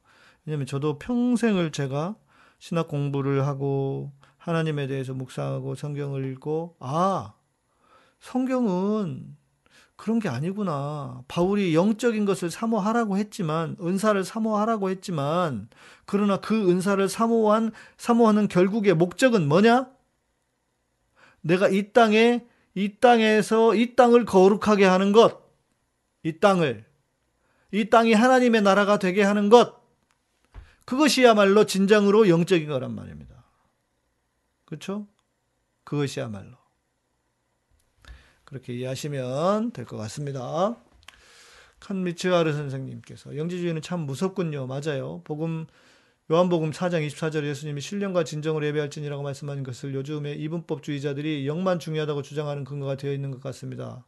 [0.49, 2.16] 왜냐면 저도 평생을 제가
[2.59, 7.34] 신학 공부를 하고 하나님에 대해서 묵상하고 성경을 읽고 아
[8.18, 9.36] 성경은
[9.96, 11.22] 그런 게 아니구나.
[11.28, 15.68] 바울이 영적인 것을 사모하라고 했지만 은사를 사모하라고 했지만
[16.07, 19.90] 그러나 그 은사를 사모한 사모하는 결국의 목적은 뭐냐?
[21.42, 25.42] 내가 이 땅에 이 땅에서 이 땅을 거룩하게 하는 것.
[26.22, 26.86] 이 땅을
[27.70, 29.78] 이 땅이 하나님의 나라가 되게 하는 것.
[30.89, 33.45] 그것이야말로 진정으로 영적인 거란 말입니다.
[34.64, 35.07] 그렇죠?
[35.84, 36.57] 그것이야말로.
[38.47, 40.76] 그렇게 이해하시면 될 것 같습니다.
[41.80, 44.66] 칸미츠하르 선생님께서 영지주의는 참 무섭군요.
[44.66, 45.20] 맞아요.
[45.24, 45.66] 복음
[46.30, 52.97] 요한복음 4장 24절에 예수님이 신령과 진정을 예배할지니라고 말씀하는 것을 요즘의 이분법주의자들이 영만 중요하다고 주장하는 근거가
[52.97, 54.07] 되어 있는 것 같습니다.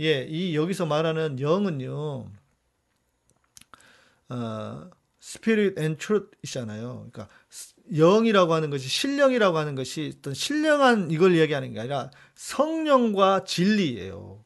[0.00, 2.26] 예, 이 여기서 말하는 영은요.
[4.30, 4.90] 어,
[5.22, 7.08] spirit and truth이잖아요.
[7.10, 7.28] 그러니까
[7.92, 14.44] 영이라고 하는 것이 신령이라고 하는 것이 어떤 신령한 이걸 얘기하는 게 아니라 성령과 진리예요.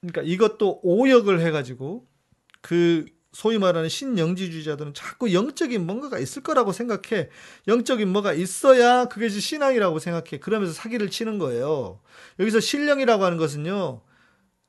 [0.00, 2.06] 그러니까 이것도 오역을 해가지고
[2.60, 7.28] 그 소위 말하는 신영지주의자들은 자꾸 영적인 뭔가가 있을 거라고 생각해.
[7.68, 10.38] 영적인 뭐가 있어야 그게 신앙이라고 생각해.
[10.40, 12.00] 그러면서 사기를 치는 거예요.
[12.40, 14.02] 여기서 신령이라고 하는 것은요.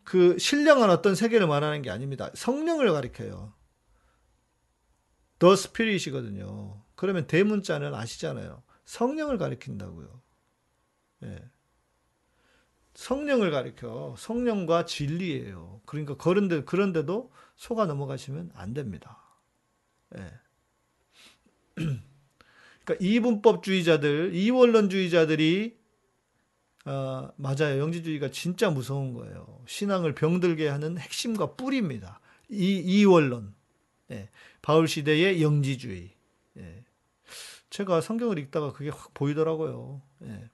[0.04, 2.30] 그 신령한 어떤 세계를 말하는 게 아닙니다.
[2.34, 3.54] 성령을 가리켜요.
[5.40, 6.84] 더 스피릿이거든요.
[6.96, 8.62] 그러면 대문자는 아시잖아요.
[8.86, 10.22] 성령을 가리킨다고요.
[11.24, 11.40] 예.
[12.94, 14.16] 성령을 가리켜.
[14.18, 15.82] 성령과 진리예요.
[15.86, 19.18] 그러니까 그런데 그런데도 속아 넘어가시면 안 됩니다.
[20.18, 20.26] 예.
[22.84, 25.80] 그러니까 이분법주의자들, 이원론주의자들이
[26.86, 27.80] 어, 맞아요.
[27.80, 29.64] 영지주의가 진짜 무서운 거예요.
[29.68, 32.20] 신앙을 병들게 하는 핵심과 뿌리입니다.
[32.50, 33.54] 이 이원론.
[34.12, 34.30] 예.
[34.62, 36.12] 바울 시대의 영지주의.
[36.58, 36.84] 예.
[37.70, 40.02] 제가 성경을 읽다가 그게 확 보이더라고요.
[40.24, 40.50] 예.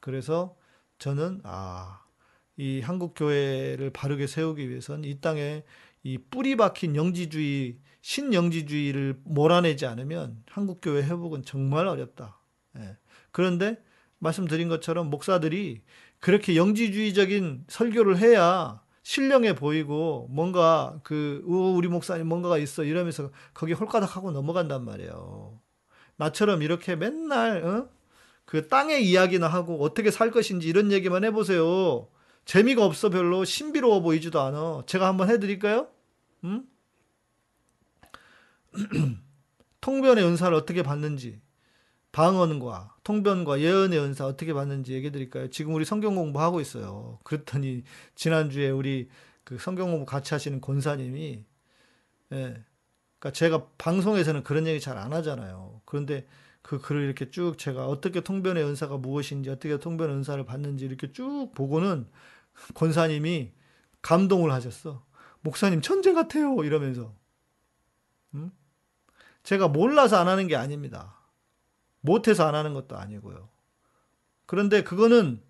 [0.00, 0.56] 그래서
[0.98, 2.02] 저는 아,
[2.56, 5.62] 이 한국 교회를 바르게 세우기 위해선 이 땅에
[6.02, 12.40] 이 뿌리 박힌 영지주의, 신영지주의를 몰아내지 않으면 한국 교회 회복은 정말 어렵다.
[12.76, 12.96] 예.
[13.30, 13.82] 그런데
[14.18, 15.82] 말씀드린 것처럼 목사들이
[16.18, 24.32] 그렇게 영지주의적인 설교를 해야 신령해 보이고 뭔가 그 우리 목사님 뭔가가 있어 이러면서 거기 홀가닥하고
[24.32, 25.58] 넘어간단 말이에요.
[26.16, 27.88] 나처럼 이렇게 맨날 어?
[28.44, 32.06] 그 땅의 이야기나 하고 어떻게 살 것인지 이런 얘기만 해보세요.
[32.44, 34.82] 재미가 없어 별로 신비로워 보이지도 않아.
[34.84, 35.88] 제가 한번 해드릴까요?
[36.44, 36.68] 음?
[39.80, 41.40] 통변의 은사를 어떻게 받는지
[42.12, 45.50] 방언과 통변과 예언의 은사 어떻게 받는지 얘기해 드릴까요?
[45.50, 47.18] 지금 우리 성경 공부하고 있어요.
[47.24, 47.84] 그랬더니
[48.14, 49.08] 지난주에 우리
[49.44, 51.44] 그 성경 공부 같이 하시는 권사님이
[52.32, 52.64] 예.
[53.18, 55.80] 그러니까 제가 방송에서는 그런 얘기 잘 안 하잖아요.
[55.84, 56.26] 그런데
[56.62, 61.52] 그 글을 이렇게 쭉 제가 어떻게 통변의 은사가 무엇인지 어떻게 통변의 은사를 받는지 이렇게 쭉
[61.54, 62.08] 보고는
[62.74, 63.52] 권사님이
[64.02, 65.04] 감동을 하셨어.
[65.40, 66.62] 목사님 천재 같아요.
[66.64, 67.14] 이러면서.
[68.34, 68.52] 음?
[69.42, 71.17] 제가 몰라서 안 하는 게 아닙니다.
[72.00, 73.48] 못해서 안 하는 것도 아니고요.
[74.46, 75.42] 그런데 그거는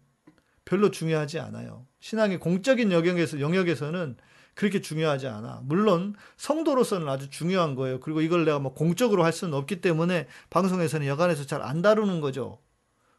[0.64, 1.86] 별로 중요하지 않아요.
[2.00, 4.16] 신앙의 공적인 영역에서, 영역에서는
[4.54, 5.60] 그렇게 중요하지 않아.
[5.64, 8.00] 물론 성도로서는 아주 중요한 거예요.
[8.00, 12.58] 그리고 이걸 내가 뭐 공적으로 할 수는 없기 때문에 방송에서는 여간에서 잘 안 다루는 거죠.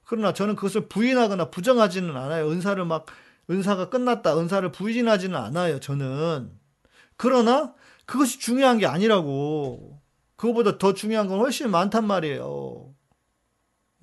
[0.04, 2.50] 그러나 저는 그것을 부인하거나 부정하지는 않아요.
[2.52, 3.06] 은사를 막
[3.50, 4.38] 은사가 끝났다.
[4.38, 5.80] 은사를 부인하지는 않아요.
[5.80, 6.52] 저는.
[7.16, 7.74] 그러나
[8.06, 10.02] 그것이 중요한 게 아니라고.
[10.36, 12.89] 그거보다 더 중요한 건 훨씬 많단 말이에요.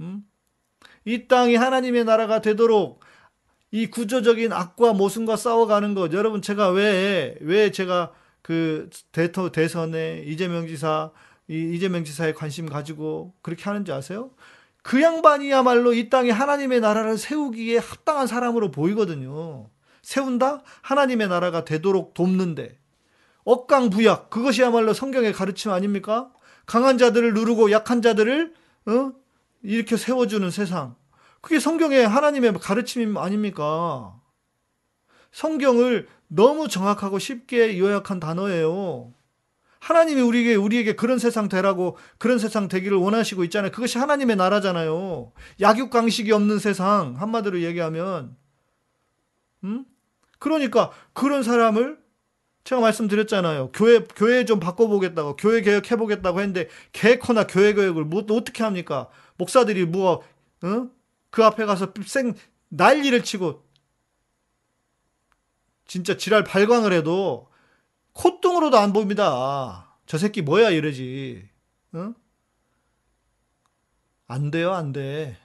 [0.01, 0.25] 음?
[1.05, 3.01] 이 땅이 하나님의 나라가 되도록
[3.71, 6.13] 이 구조적인 악과 모순과 싸워가는 것.
[6.13, 11.11] 여러분, 제가 왜, 왜 제가 그 대토, 대선에 이재명 지사,
[11.49, 14.31] 이 이재명 지사에 관심 가지고 그렇게 하는지 아세요?
[14.83, 19.69] 그 양반이야말로 이 땅에 하나님의 나라를 세우기에 합당한 사람으로 보이거든요.
[20.03, 20.63] 세운다?
[20.83, 22.79] 하나님의 나라가 되도록 돕는데.
[23.45, 26.31] 억강부약, 그것이야말로 성경의 가르침 아닙니까?
[26.67, 28.55] 강한 자들을 누르고 약한 자들을,
[28.87, 29.13] 어?
[29.67, 30.95] 이렇게 세워주는 세상.
[31.41, 34.15] 그게 성경의 하나님의 가르침 아닙니까?
[35.33, 39.13] 성경을 너무 정확하고 쉽게 요약한 단어예요.
[39.81, 43.71] 하나님이 우리에게, 우리에게 그런 세상 되라고, 그런 세상 되기를 원하시고 있잖아요.
[43.71, 45.33] 그것이 하나님의 나라잖아요.
[45.61, 48.37] 약육 강식이 없는 세상, 한마디로 얘기하면.
[49.65, 49.85] 음?
[50.39, 51.99] 그러니까 그런 사람을
[52.65, 53.71] 제가 말씀드렸잖아요.
[53.73, 59.09] 교회, 교회 좀 바꿔 보겠다고, 교회 개혁해 보겠다고 했는데, 개코나 교회 개혁을 뭐, 어떻게 합니까?
[59.39, 60.23] 목사들이 뭐,
[60.63, 60.91] 어?
[61.31, 62.35] 그 앞에 가서 생,
[62.69, 63.65] 난리를 치고,
[65.87, 67.51] 진짜 지랄 발광을 해도,
[68.13, 69.99] 콧등으로도 안 보입니다.
[70.07, 71.49] 저 새끼 뭐야 이러지.
[71.95, 72.15] 응?
[74.27, 75.37] 안 돼요, 안 돼.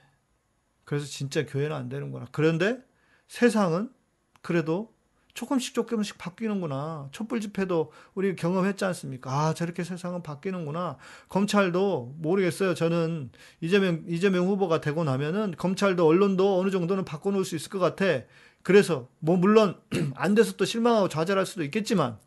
[0.84, 2.26] 그래서 진짜 교회는 안 되는구나.
[2.32, 2.82] 그런데
[3.28, 3.92] 세상은
[4.40, 4.91] 그래도
[5.34, 7.08] 조금씩 조금씩 바뀌는구나.
[7.10, 9.30] 촛불 집회도 우리 경험했지 않습니까?
[9.30, 10.98] 아, 저렇게 세상은 바뀌는구나.
[11.28, 12.74] 검찰도 모르겠어요.
[12.74, 13.30] 저는
[13.60, 18.04] 이재명, 이재명 후보가 되고 나면은 검찰도 언론도 어느 정도는 바꿔놓을 수 있을 것 같아.
[18.62, 19.76] 그래서 뭐 물론
[20.14, 22.18] 안 돼서 또 실망하고 좌절할 수도 있겠지만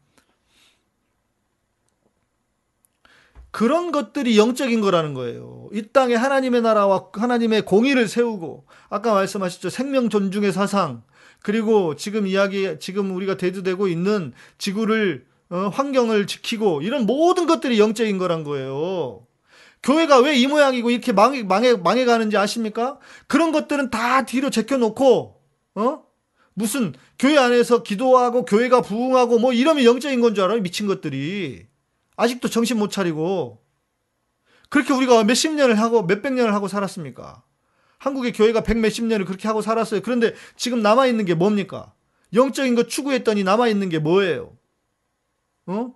[3.51, 5.69] 그런 것들이 영적인 거라는 거예요.
[5.71, 9.69] 이 땅에 하나님의 나라와 하나님의 공의를 세우고 아까 말씀하셨죠.
[9.69, 11.03] 생명 존중의 사상
[11.45, 18.17] 그리고 지금 이야기 지금 우리가 대두되고 있는 지구를 어, 환경을 지키고 이런 모든 것들이 영적인
[18.17, 19.27] 거란 거예요.
[19.83, 22.97] 교회가 왜 이 모양이고 이렇게 망해, 망해, 망해가는지 아십니까?
[23.27, 25.39] 그런 것들은 다 뒤로 제껴놓고,
[25.75, 26.03] 어?
[26.55, 30.61] 무슨 교회 안에서 기도하고 교회가 부흥하고 뭐 이러면 영적인 건 줄 알아요?
[30.63, 31.67] 미친 것들이.
[32.15, 33.61] 아직도 정신 못 차리고
[34.71, 37.43] 그렇게 우리가 몇십 년을 하고 몇백 년을 하고 살았습니까?
[37.97, 40.01] 한국의 교회가 백 몇십 년을 그렇게 하고 살았어요.
[40.01, 41.93] 그런데 지금 남아있는 게 뭡니까?
[42.33, 44.57] 영적인 거 추구했더니 남아있는 게 뭐예요?
[45.67, 45.93] 어?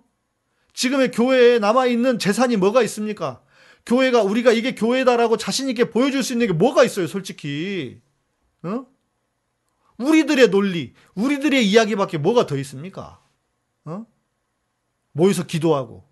[0.72, 3.42] 지금의 교회에 남아있는 재산이 뭐가 있습니까?
[3.86, 8.00] 교회가, 우리가 이게 교회다라고 자신있게 보여줄 수 있는 게 뭐가 있어요, 솔직히.
[8.62, 8.86] 어?
[9.98, 13.22] 우리들의 논리, 우리들의 이야기밖에 뭐가 더 있습니까?
[13.84, 14.06] 어?
[15.12, 16.08] 모여서 기도하고.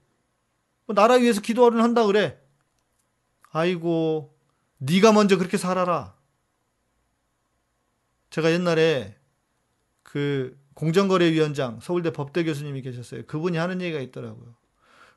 [0.86, 2.38] 뭐 나라 위해서 기도를 한다 그래.
[3.50, 4.37] 아이고
[4.78, 6.14] 네가 먼저 그렇게 살아라.
[8.30, 9.16] 제가 옛날에
[10.02, 13.24] 그 공정거래위원장 서울대 법대 교수님이 계셨어요.
[13.26, 14.54] 그분이 하는 얘기가 있더라고요.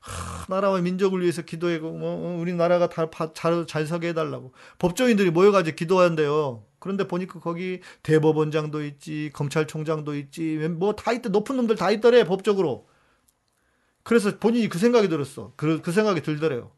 [0.00, 5.76] 하, 나라와 민족을 위해서 기도하고 뭐 어, 우리 나라가 다잘 잘 서게 해달라고 법조인들이 모여가지고
[5.76, 6.64] 기도한대요.
[6.80, 12.88] 그런데 보니까 거기 대법원장도 있지, 검찰총장도 있지, 뭐 다 있대 높은 놈들 다 있더래 법적으로.
[14.02, 15.52] 그래서 본인이 그 생각이 들었어.
[15.56, 16.72] 그, 그 생각이 들더래요.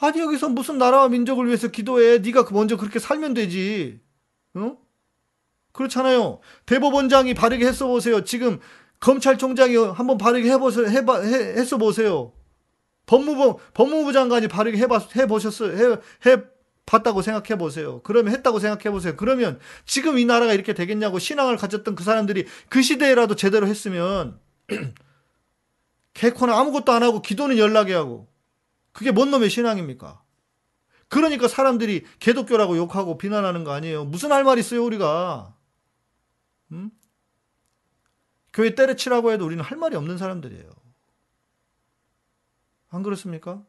[0.00, 2.18] 아니 여기서 무슨 나라와 민족을 위해서 기도해.
[2.18, 4.00] 네가 그 먼저 그렇게 살면 되지.
[4.54, 4.76] 어?
[5.72, 6.40] 그렇잖아요.
[6.66, 8.24] 대법원장이 바르게 했어 보세요.
[8.24, 8.60] 지금
[9.00, 10.86] 검찰총장이 한번 바르게 해보세요.
[10.86, 12.32] 해봐 해, 했어 보세요.
[13.06, 15.76] 법무부 법무부 장관이 바르게 해봐 해보셨어요.
[15.76, 16.42] 해, 해
[16.86, 18.00] 봤다고 생각해 보세요.
[18.02, 19.14] 그러면 했다고 생각해 보세요.
[19.16, 24.38] 그러면 지금 이 나라가 이렇게 되겠냐고 신앙을 가졌던 그 사람들이 그 시대에라도 제대로 했으면
[26.14, 28.28] 개코는 아무것도 안 하고 기도는 연락해 하고
[28.98, 30.20] 그게 뭔 놈의 신앙입니까?
[31.06, 34.04] 그러니까 사람들이 개독교라고 욕하고 비난하는 거 아니에요.
[34.04, 35.54] 무슨 할 말 있어요, 우리가?
[36.72, 36.90] 음?
[38.52, 40.68] 교회 때려치라고 해도 우리는 할 말이 없는 사람들이에요.
[42.88, 43.64] 안 그렇습니까?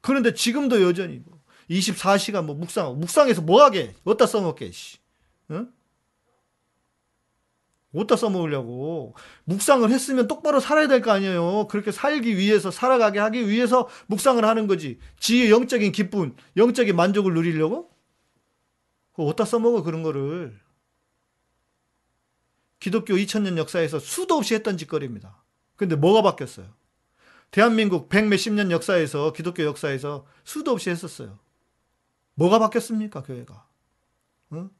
[0.00, 1.22] 그런데 지금도 여전히
[1.68, 3.94] 24시간 뭐 묵상, 묵상해서 뭐 하게?
[4.04, 4.96] 어디다 써먹게, 씨.
[5.50, 5.70] 응?
[7.94, 9.14] 어디다 써먹으려고.
[9.44, 11.66] 묵상을 했으면 똑바로 살아야 될 거 아니에요.
[11.68, 14.98] 그렇게 살기 위해서, 살아가게 하기 위해서 묵상을 하는 거지.
[15.18, 17.90] 지의 영적인 기쁨, 영적인 만족을 누리려고?
[19.14, 20.58] 어디다 써먹어, 그런 거를.
[22.78, 25.42] 기독교 2000년 역사에서 수도 없이 했던 짓거리입니다.
[25.76, 26.66] 근데 뭐가 바뀌었어요?
[27.50, 31.38] 대한민국 백 몇십 년 역사에서, 기독교 역사에서 수도 없이 했었어요.
[32.34, 33.66] 뭐가 바뀌었습니까, 교회가?
[34.50, 34.70] 어?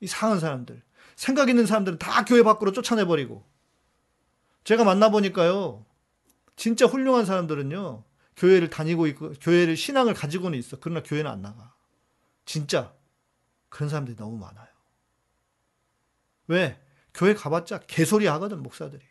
[0.00, 0.82] 이상한 사람들.
[1.16, 3.44] 생각 있는 사람들은 다 교회 밖으로 쫓아내버리고.
[4.64, 5.84] 제가 만나보니까요.
[6.56, 8.04] 진짜 훌륭한 사람들은요.
[8.36, 10.78] 교회를 다니고 있고, 교회를 신앙을 가지고는 있어.
[10.80, 11.74] 그러나 교회는 안 나가.
[12.44, 12.92] 진짜.
[13.68, 14.68] 그런 사람들이 너무 많아요.
[16.46, 16.80] 왜?
[17.12, 19.02] 교회 가봤자 개소리 하거든, 목사들이.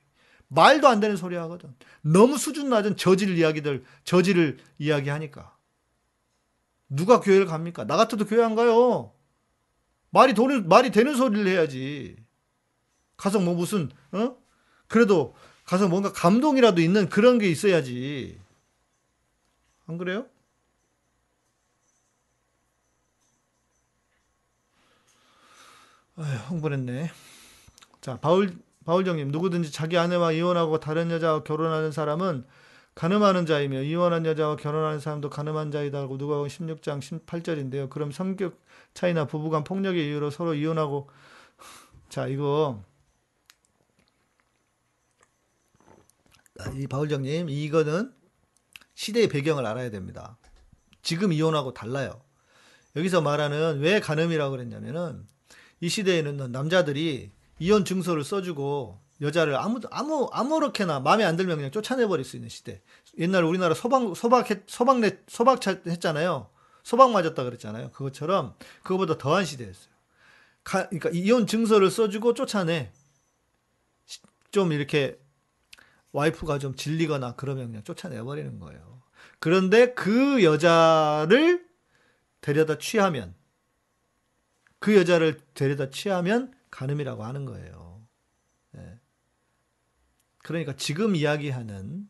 [0.50, 1.76] 말도 안 되는 소리 하거든.
[2.02, 5.58] 너무 수준 낮은 저질 이야기들, 저질을 이야기하니까.
[6.90, 7.86] 누가 교회를 갑니까?
[7.86, 9.14] 나 같아도 교회 안 가요.
[10.14, 12.16] 말이 도는, 말이 되는 소리를 해야지.
[13.18, 14.38] 가서 뭐 무슨, 어?
[14.88, 15.36] 그래도
[15.66, 18.40] 가서 뭔가 감동이라도 있는 그런 게 있어야지.
[19.88, 20.28] 안 그래요?
[26.16, 27.12] 아휴, 흥분했네.
[28.02, 28.56] 자, 바울,
[28.86, 32.46] 바울정님, 누구든지 자기 아내와 이혼하고 다른 여자와 결혼하는 사람은
[32.96, 37.90] 가늠하는 자이며 이혼한 여자와 결혼하는 사람도 가늠한 자이다고 누가복음 16장 18절인데요.
[37.90, 38.60] 그럼 성격
[38.94, 41.10] 차이나 부부간 폭력의 이유로 서로 이혼하고
[42.10, 42.84] 자 이거
[46.76, 48.14] 이 바울정님 이거는
[48.94, 50.38] 시대의 배경을 알아야 됩니다.
[51.02, 52.22] 지금 이혼하고 달라요.
[52.96, 55.28] 여기서 말하는 왜 간음이라고 그랬냐면은
[55.82, 62.08] 이 시대에는 남자들이 이혼 증서를 써주고 여자를 아무 아무 아무렇게나 마음에 안 들면 그냥 쫓아내
[62.08, 62.82] 버릴 수 있는 시대.
[63.18, 66.50] 옛날 우리나라 소방 소박 소방 소박 했잖아요.
[66.84, 67.92] 소방 맞았다 그랬잖아요.
[67.92, 69.94] 그것처럼 그거보다 더한 시대였어요.
[70.64, 72.92] 가, 그러니까 이혼 증서를 써주고 쫓아내.
[74.52, 75.20] 좀 이렇게
[76.12, 79.02] 와이프가 좀 질리거나 그러면 그냥 쫓아내 버리는 거예요.
[79.40, 81.66] 그런데 그 여자를
[82.42, 83.34] 데려다 취하면
[84.80, 87.83] 그 여자를 데려다 취하면 간음이라고 하는 거예요.
[90.44, 90.48] 네.
[90.48, 92.08] 그러니까 지금 이야기하는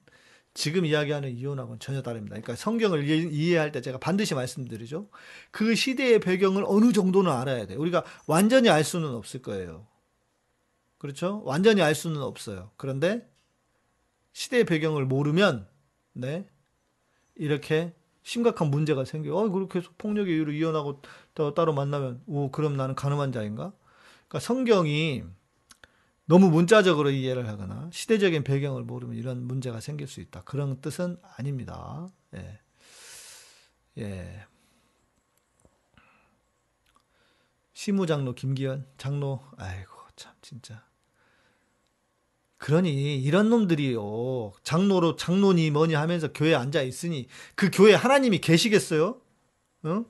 [0.56, 2.36] 지금 이야기하는 이혼하고는 전혀 다릅니다.
[2.36, 5.10] 그러니까 성경을 이해할 때 제가 반드시 말씀드리죠.
[5.50, 7.76] 그 시대의 배경을 어느 정도는 알아야 돼.
[7.76, 9.88] 우리가 완전히 알 수는 없을 거예요.
[11.00, 11.42] 그렇죠?
[11.46, 12.72] 완전히 알 수는 없어요.
[12.78, 13.28] 그런데
[14.34, 15.68] 시대의 배경을 모르면
[16.14, 16.48] 네.
[17.36, 19.36] 이렇게 심각한 문제가 생겨.
[19.36, 21.02] 어, 그렇게 폭력의 이유로 이혼하고
[21.56, 23.74] 따로 만나면 오, 그럼 나는 가늠한 자인가?
[24.28, 25.24] 그러니까 성경이
[26.26, 30.44] 너무 문자적으로 이해를 하거나 시대적인 배경을 모르면 이런 문제가 생길 수 있다.
[30.44, 32.08] 그런 뜻은 아닙니다.
[32.36, 32.60] 예.
[33.98, 34.46] 예.
[37.74, 40.84] 시무장로 김기현 장로 아이고 참 진짜
[42.58, 49.20] 그러니 이런 놈들이요 장로로 장로니 뭐니 하면서 교회에 앉아 있으니 그 교회 하나님이 계시겠어요?
[49.84, 50.06] 어?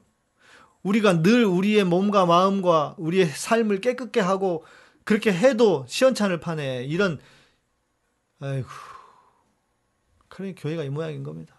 [0.84, 4.64] 우리가 늘 우리의 몸과 마음과 우리의 삶을 깨끗게 하고
[5.04, 7.20] 그렇게 해도 시원찮을 판에 이런
[8.40, 8.68] 아이고
[10.28, 11.56] 그러니 교회가 이 모양인 겁니다.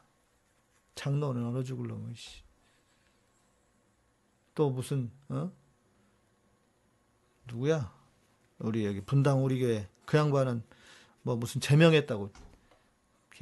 [0.94, 2.42] 장로는 얼어 죽을 놈의 씨.
[4.54, 5.50] 또 무슨 어?
[7.46, 7.92] 누구야?
[8.58, 10.62] 우리 여기 분당 우리 교회 그 양반은
[11.22, 12.30] 뭐 무슨 제명했다고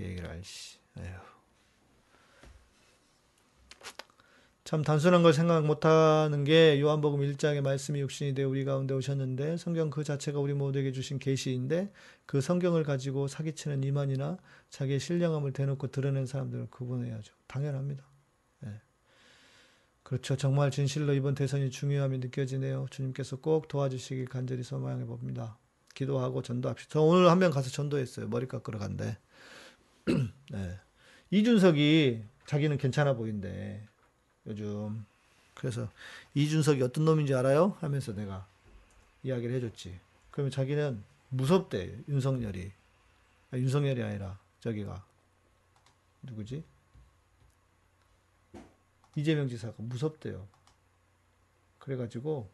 [0.00, 0.78] 얘기를 알씨.
[0.98, 1.31] 에휴.
[4.72, 9.90] 참 단순한 걸 생각 못하는 게 요한복음 1장의 말씀이 육신이 되어 우리 가운데 오셨는데 성경
[9.90, 11.92] 그 자체가 우리 모두에게 주신 계시인데
[12.24, 14.38] 그 성경을 가지고 사기치는 이만이나
[14.70, 17.34] 자기의 신령함을 대놓고 드러낸 사람들을 구분해야죠.
[17.48, 18.02] 당연합니다.
[18.60, 18.80] 네.
[20.04, 20.38] 그렇죠.
[20.38, 22.86] 정말 진실로 이번 대선이 중요함이 느껴지네요.
[22.90, 25.58] 주님께서 꼭 도와주시길 간절히 소망해 봅니다.
[25.94, 26.92] 기도하고 전도합시다.
[26.94, 28.28] 저 오늘 한 명 가서 전도했어요.
[28.28, 29.18] 머리 깎으러 간대.
[30.50, 30.80] 네.
[31.30, 33.91] 이준석이 자기는 괜찮아 보인대.
[34.46, 35.04] 요즘.
[35.54, 35.88] 그래서
[36.34, 37.76] 이준석이 어떤 놈인지 알아요?
[37.80, 38.46] 하면서 내가
[39.22, 39.98] 이야기를 해줬지.
[40.30, 42.72] 그러면 자기는 무섭대, 윤석열이.
[43.52, 45.04] 아, 윤석열이 아니라, 저기가.
[46.22, 46.64] 누구지?
[49.14, 50.48] 이재명 지사가 무섭대요.
[51.78, 52.50] 그래가지고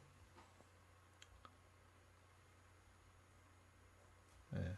[4.54, 4.76] 예.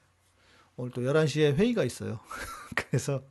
[0.76, 2.20] 오늘 또 11시에 회의가 있어요.
[2.74, 3.22] 그래서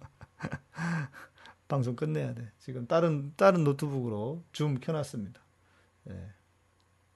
[1.70, 2.52] 방송 끝내야 돼.
[2.60, 5.40] 지금 다른 다른 노트북으로 줌 켜놨습니다.
[6.10, 6.32] 예.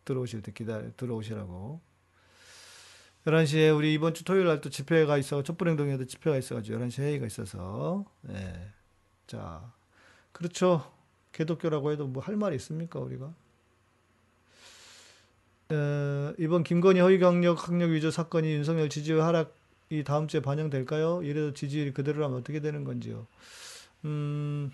[0.05, 1.81] 들어오실 때 기다려 들어오시라고.
[3.25, 8.05] 11시에 우리 이번 주 토요일 날 또 집회가 있어 촛불행동에도 집회가 있어가지고 11시 회의가 있어서
[8.29, 8.69] 예.
[9.27, 9.71] 자
[10.33, 10.91] 그렇죠
[11.31, 13.33] 기독교라고 해도 뭐 할 말이 있습니까 우리가
[15.71, 21.23] 어, 이번 김건희 허위 강력 학력 위조 사건이 윤석열 지지율 하락이 다음 주에 반영될까요?
[21.23, 23.25] 이래도 지지율이 그대로라면 어떻게 되는 건지요?
[24.05, 24.71] 음,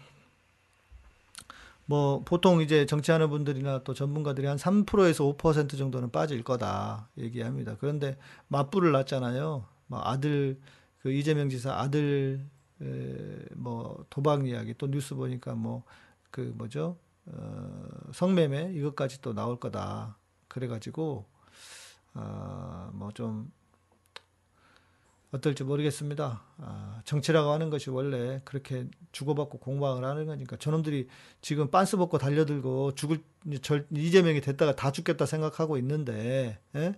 [1.86, 7.76] 뭐 보통 이제 정치하는 분들이나 또 전문가들이 한 3%에서 5% 정도는 빠질 거다 얘기합니다.
[7.80, 8.18] 그런데
[8.48, 9.66] 맞불을 놨잖아요.
[9.88, 10.60] 뭐 아들
[11.02, 12.46] 그 이재명 지사 아들
[12.82, 15.84] 에, 뭐 도박 이야기 또 뉴스 보니까 뭐
[16.32, 20.18] 그 뭐죠 어, 성매매 이것까지 또 나올 거다.
[20.48, 21.28] 그래가지고
[22.14, 23.52] 아, 뭐좀
[25.32, 26.44] 어떨지 모르겠습니다.
[26.58, 31.08] 아, 정치라고 하는 것이 원래 그렇게 주고받고 공방을 하는 거니까 저놈들이
[31.42, 33.20] 지금 빤스 벗고 달려들고 죽을
[33.62, 36.96] 절, 이재명이 됐다가 다 죽겠다 생각하고 있는데 예?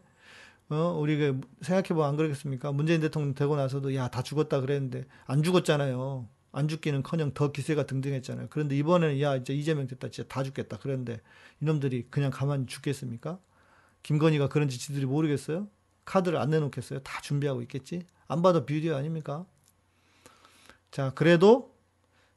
[0.70, 2.72] 어, 우리 그 생각해보면 안 그러겠습니까?
[2.72, 6.28] 문재인 대통령 되고 나서도 야 다 죽었다 그랬는데 안 죽었잖아요.
[6.54, 8.48] 안 죽기는커녕 더 기세가 등등했잖아요.
[8.50, 11.20] 그런데 이번에는 야 이제 이재명 됐다 진짜 다 죽겠다 그랬는데
[11.62, 13.40] 이놈들이 그냥 가만히 죽겠습니까?
[14.04, 15.68] 김건희가 그런지 지들이 모르겠어요?
[16.06, 17.00] 카드를 안 내놓겠어요?
[17.00, 18.06] 다 준비하고 있겠지?
[18.28, 19.46] 안 봐도 비디오 아닙니까?
[20.90, 21.76] 자, 그래도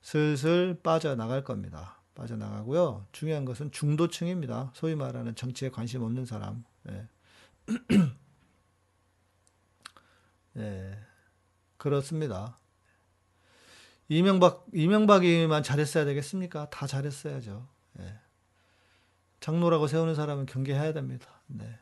[0.02, 2.00] 슬슬 빠져나갈 겁니다.
[2.14, 3.06] 빠져나가고요.
[3.12, 4.70] 중요한 것은 중도층입니다.
[4.74, 6.64] 소위 말하는 정치에 관심 없는 사람.
[6.88, 7.08] 예.
[10.58, 10.98] 예.
[11.76, 12.58] 그렇습니다.
[14.08, 16.70] 이명박, 이명박이만 잘했어야 되겠습니까?
[16.70, 17.66] 다 잘했어야죠.
[18.00, 18.18] 예.
[19.40, 21.42] 장로라고 세우는 사람은 경계해야 됩니다.
[21.46, 21.78] 네.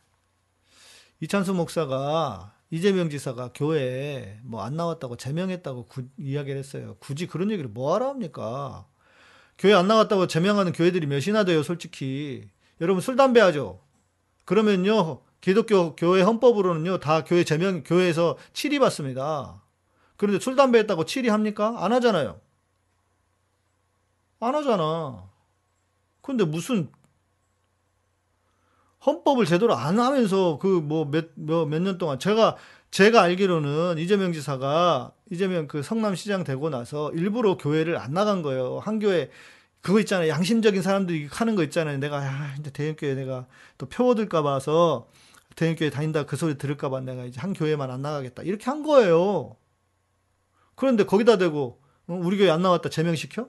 [1.23, 6.97] 이찬수 목사가 이재명 지사가 교회에 뭐 안 나왔다고 제명했다고 구, 이야기를 했어요.
[6.99, 8.87] 굳이 그런 얘기를 뭐하러 합니까?
[9.57, 12.51] 교회 안 나왔다고 제명하는 교회들이 몇이나 돼요, 솔직히.
[12.81, 13.81] 여러분 술 담배 하죠.
[14.47, 19.63] 그러면요 기독교 교회 헌법으로는요 다 교회 제명 교회에서 치리 받습니다.
[20.17, 21.85] 그런데 술 담배 했다고 치리 합니까?
[21.85, 22.41] 안 하잖아요.
[24.41, 25.31] 안 하잖아.
[26.21, 26.91] 근데 무슨
[29.07, 32.57] 헌법을 제대로 안 하면서 그 뭐 몇 몇 년 동안 제가
[32.91, 38.79] 제가 알기로는 이재명 지사가 이재명 그 성남시장 되고 나서 일부러 교회를 안 나간 거예요.
[38.81, 39.31] 한 교회
[39.81, 40.29] 그거 있잖아요.
[40.29, 41.99] 양심적인 사람들이 하는 거 있잖아요.
[41.99, 43.47] 내가 아, 이제 대형교회 내가
[43.79, 45.09] 또 표어들까 봐서
[45.57, 48.43] 대형교회 다닌다 그 소리 들을까 봐 내가 이제 한 교회만 안 나가겠다.
[48.43, 49.57] 이렇게 한 거예요.
[50.77, 53.49] 그런데 거기다 대고 어, 우리 교회 안 나왔다 제명시켜?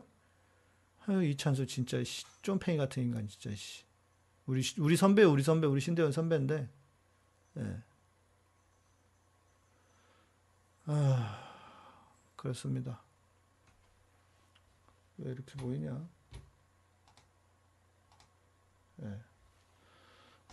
[1.05, 1.97] 아유, 이찬수 진짜
[2.43, 3.83] 쫌팽이 같은 인간 진짜 씨.
[4.45, 6.69] 우리 우리 선배, 우리 선배, 우리 신대원 선배인데,
[7.57, 7.83] 예.
[10.85, 11.39] 아,
[12.35, 13.01] 그렇습니다.
[15.17, 16.07] 왜 이렇게 보이냐?
[19.03, 19.19] 예.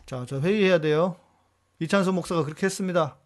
[0.06, 1.18] 자, 저 회의해야 돼요.
[1.80, 3.16] 이찬수 목사가 그렇게 했습니다.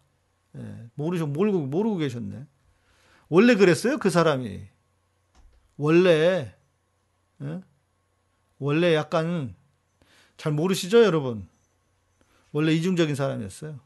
[0.55, 0.89] 예.
[0.95, 2.47] 모르셔, 모르고, 모르고 계셨네.
[3.29, 4.67] 원래 그랬어요, 그 사람이.
[5.77, 6.55] 원래,
[7.41, 7.61] 예?
[8.57, 9.55] 원래 약간
[10.37, 11.47] 잘 모르시죠, 여러분?
[12.51, 13.79] 원래 이중적인 사람이었어요.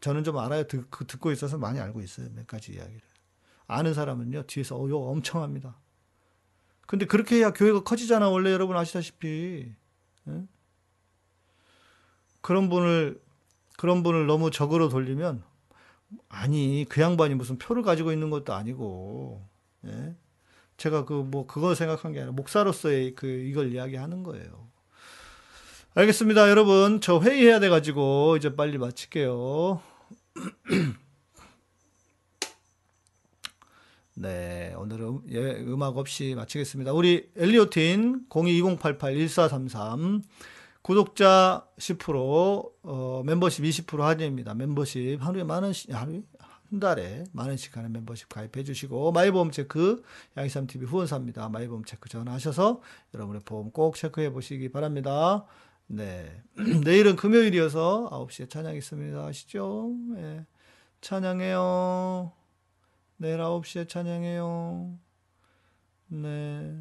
[0.00, 0.64] 저는 좀 알아요.
[0.66, 2.28] 듣, 그 듣고 있어서 많이 알고 있어요.
[2.34, 3.00] 몇 가지 이야기를.
[3.66, 5.78] 아는 사람은요, 뒤에서 어, 욕 엄청 합니다.
[6.86, 9.72] 근데 그렇게 해야 교회가 커지잖아, 원래 여러분 아시다시피.
[10.28, 10.42] 예?
[12.40, 13.22] 그런 분을,
[13.76, 15.44] 그런 분을 너무 적으로 돌리면,
[16.28, 19.46] 아니, 그 양반이 무슨 표를 가지고 있는 것도 아니고,
[19.86, 20.16] 예?
[20.78, 24.69] 제가 그, 뭐, 그거 생각한 게 아니라, 목사로서의 그, 이걸 이야기하는 거예요.
[25.92, 26.48] 알겠습니다.
[26.48, 29.80] 여러분, 저 회의해야 돼가지고, 이제 빨리 마칠게요.
[34.14, 36.92] 네, 오늘은 예, 음악 없이 마치겠습니다.
[36.92, 40.22] 우리 엘리오틴 0220881433
[40.82, 44.54] 구독자 10% 어, 멤버십 20% 할인입니다.
[44.54, 50.04] 멤버십 하루에 만 원씩 하루에 한 달에 만 원씩 하는 멤버십 가입해 주시고 마이보험 체크
[50.36, 51.48] 양희삼 TV 후원사입니다.
[51.48, 52.80] 마이보험 체크 전화하셔서
[53.14, 55.46] 여러분의 보험 꼭 체크해 보시기 바랍니다.
[55.92, 56.42] 네.
[56.84, 59.26] 내일은 금요일이어서 9시에 찬양 있습니다.
[59.26, 59.92] 아시죠?
[60.14, 60.46] 네.
[61.00, 62.32] 찬양해요.
[63.16, 64.96] 내일 9시에 찬양해요.
[66.08, 66.76] 네.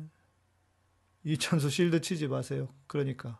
[1.23, 2.69] 이천수 실드 치지 마세요.
[2.85, 3.39] 그러니까.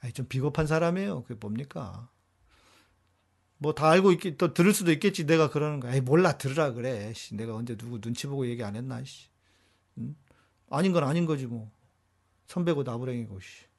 [0.00, 1.22] 아니, 좀 비겁한 사람이에요.
[1.22, 2.10] 그게 뭡니까?
[3.56, 5.24] 뭐 다 알고 있겠, 또 들을 수도 있겠지.
[5.24, 5.94] 내가 그러는 거야.
[5.94, 6.36] 에이, 몰라.
[6.36, 7.12] 들으라 그래.
[7.14, 9.28] 씨, 내가 언제 누구 눈치 보고 얘기 안 했나, 씨.
[9.98, 10.14] 응?
[10.68, 11.70] 아닌 건 아닌 거지, 뭐.
[12.48, 13.69] 선배고 나부랭이고, 씨.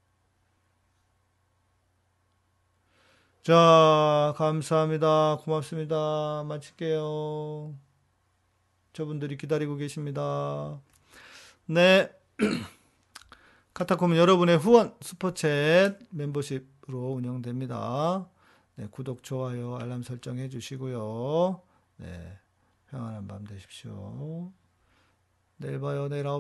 [3.43, 5.39] 자, 감사합니다.
[5.41, 6.43] 고맙습니다.
[6.47, 7.73] 마칠게요.
[8.93, 10.79] 저분들이 기다리고 계십니다.
[11.65, 12.11] 네.
[13.73, 18.29] 카타콤은 여러분의 후원, 슈퍼챗, 멤버십으로 운영됩니다.
[18.75, 21.63] 네, 구독, 좋아요, 알람 설정 해 주시고요.
[21.97, 22.37] 네,
[22.91, 24.51] 평안한 밤 되십시오.
[25.57, 26.09] 내일 봐요.
[26.09, 26.39] 내일 9시.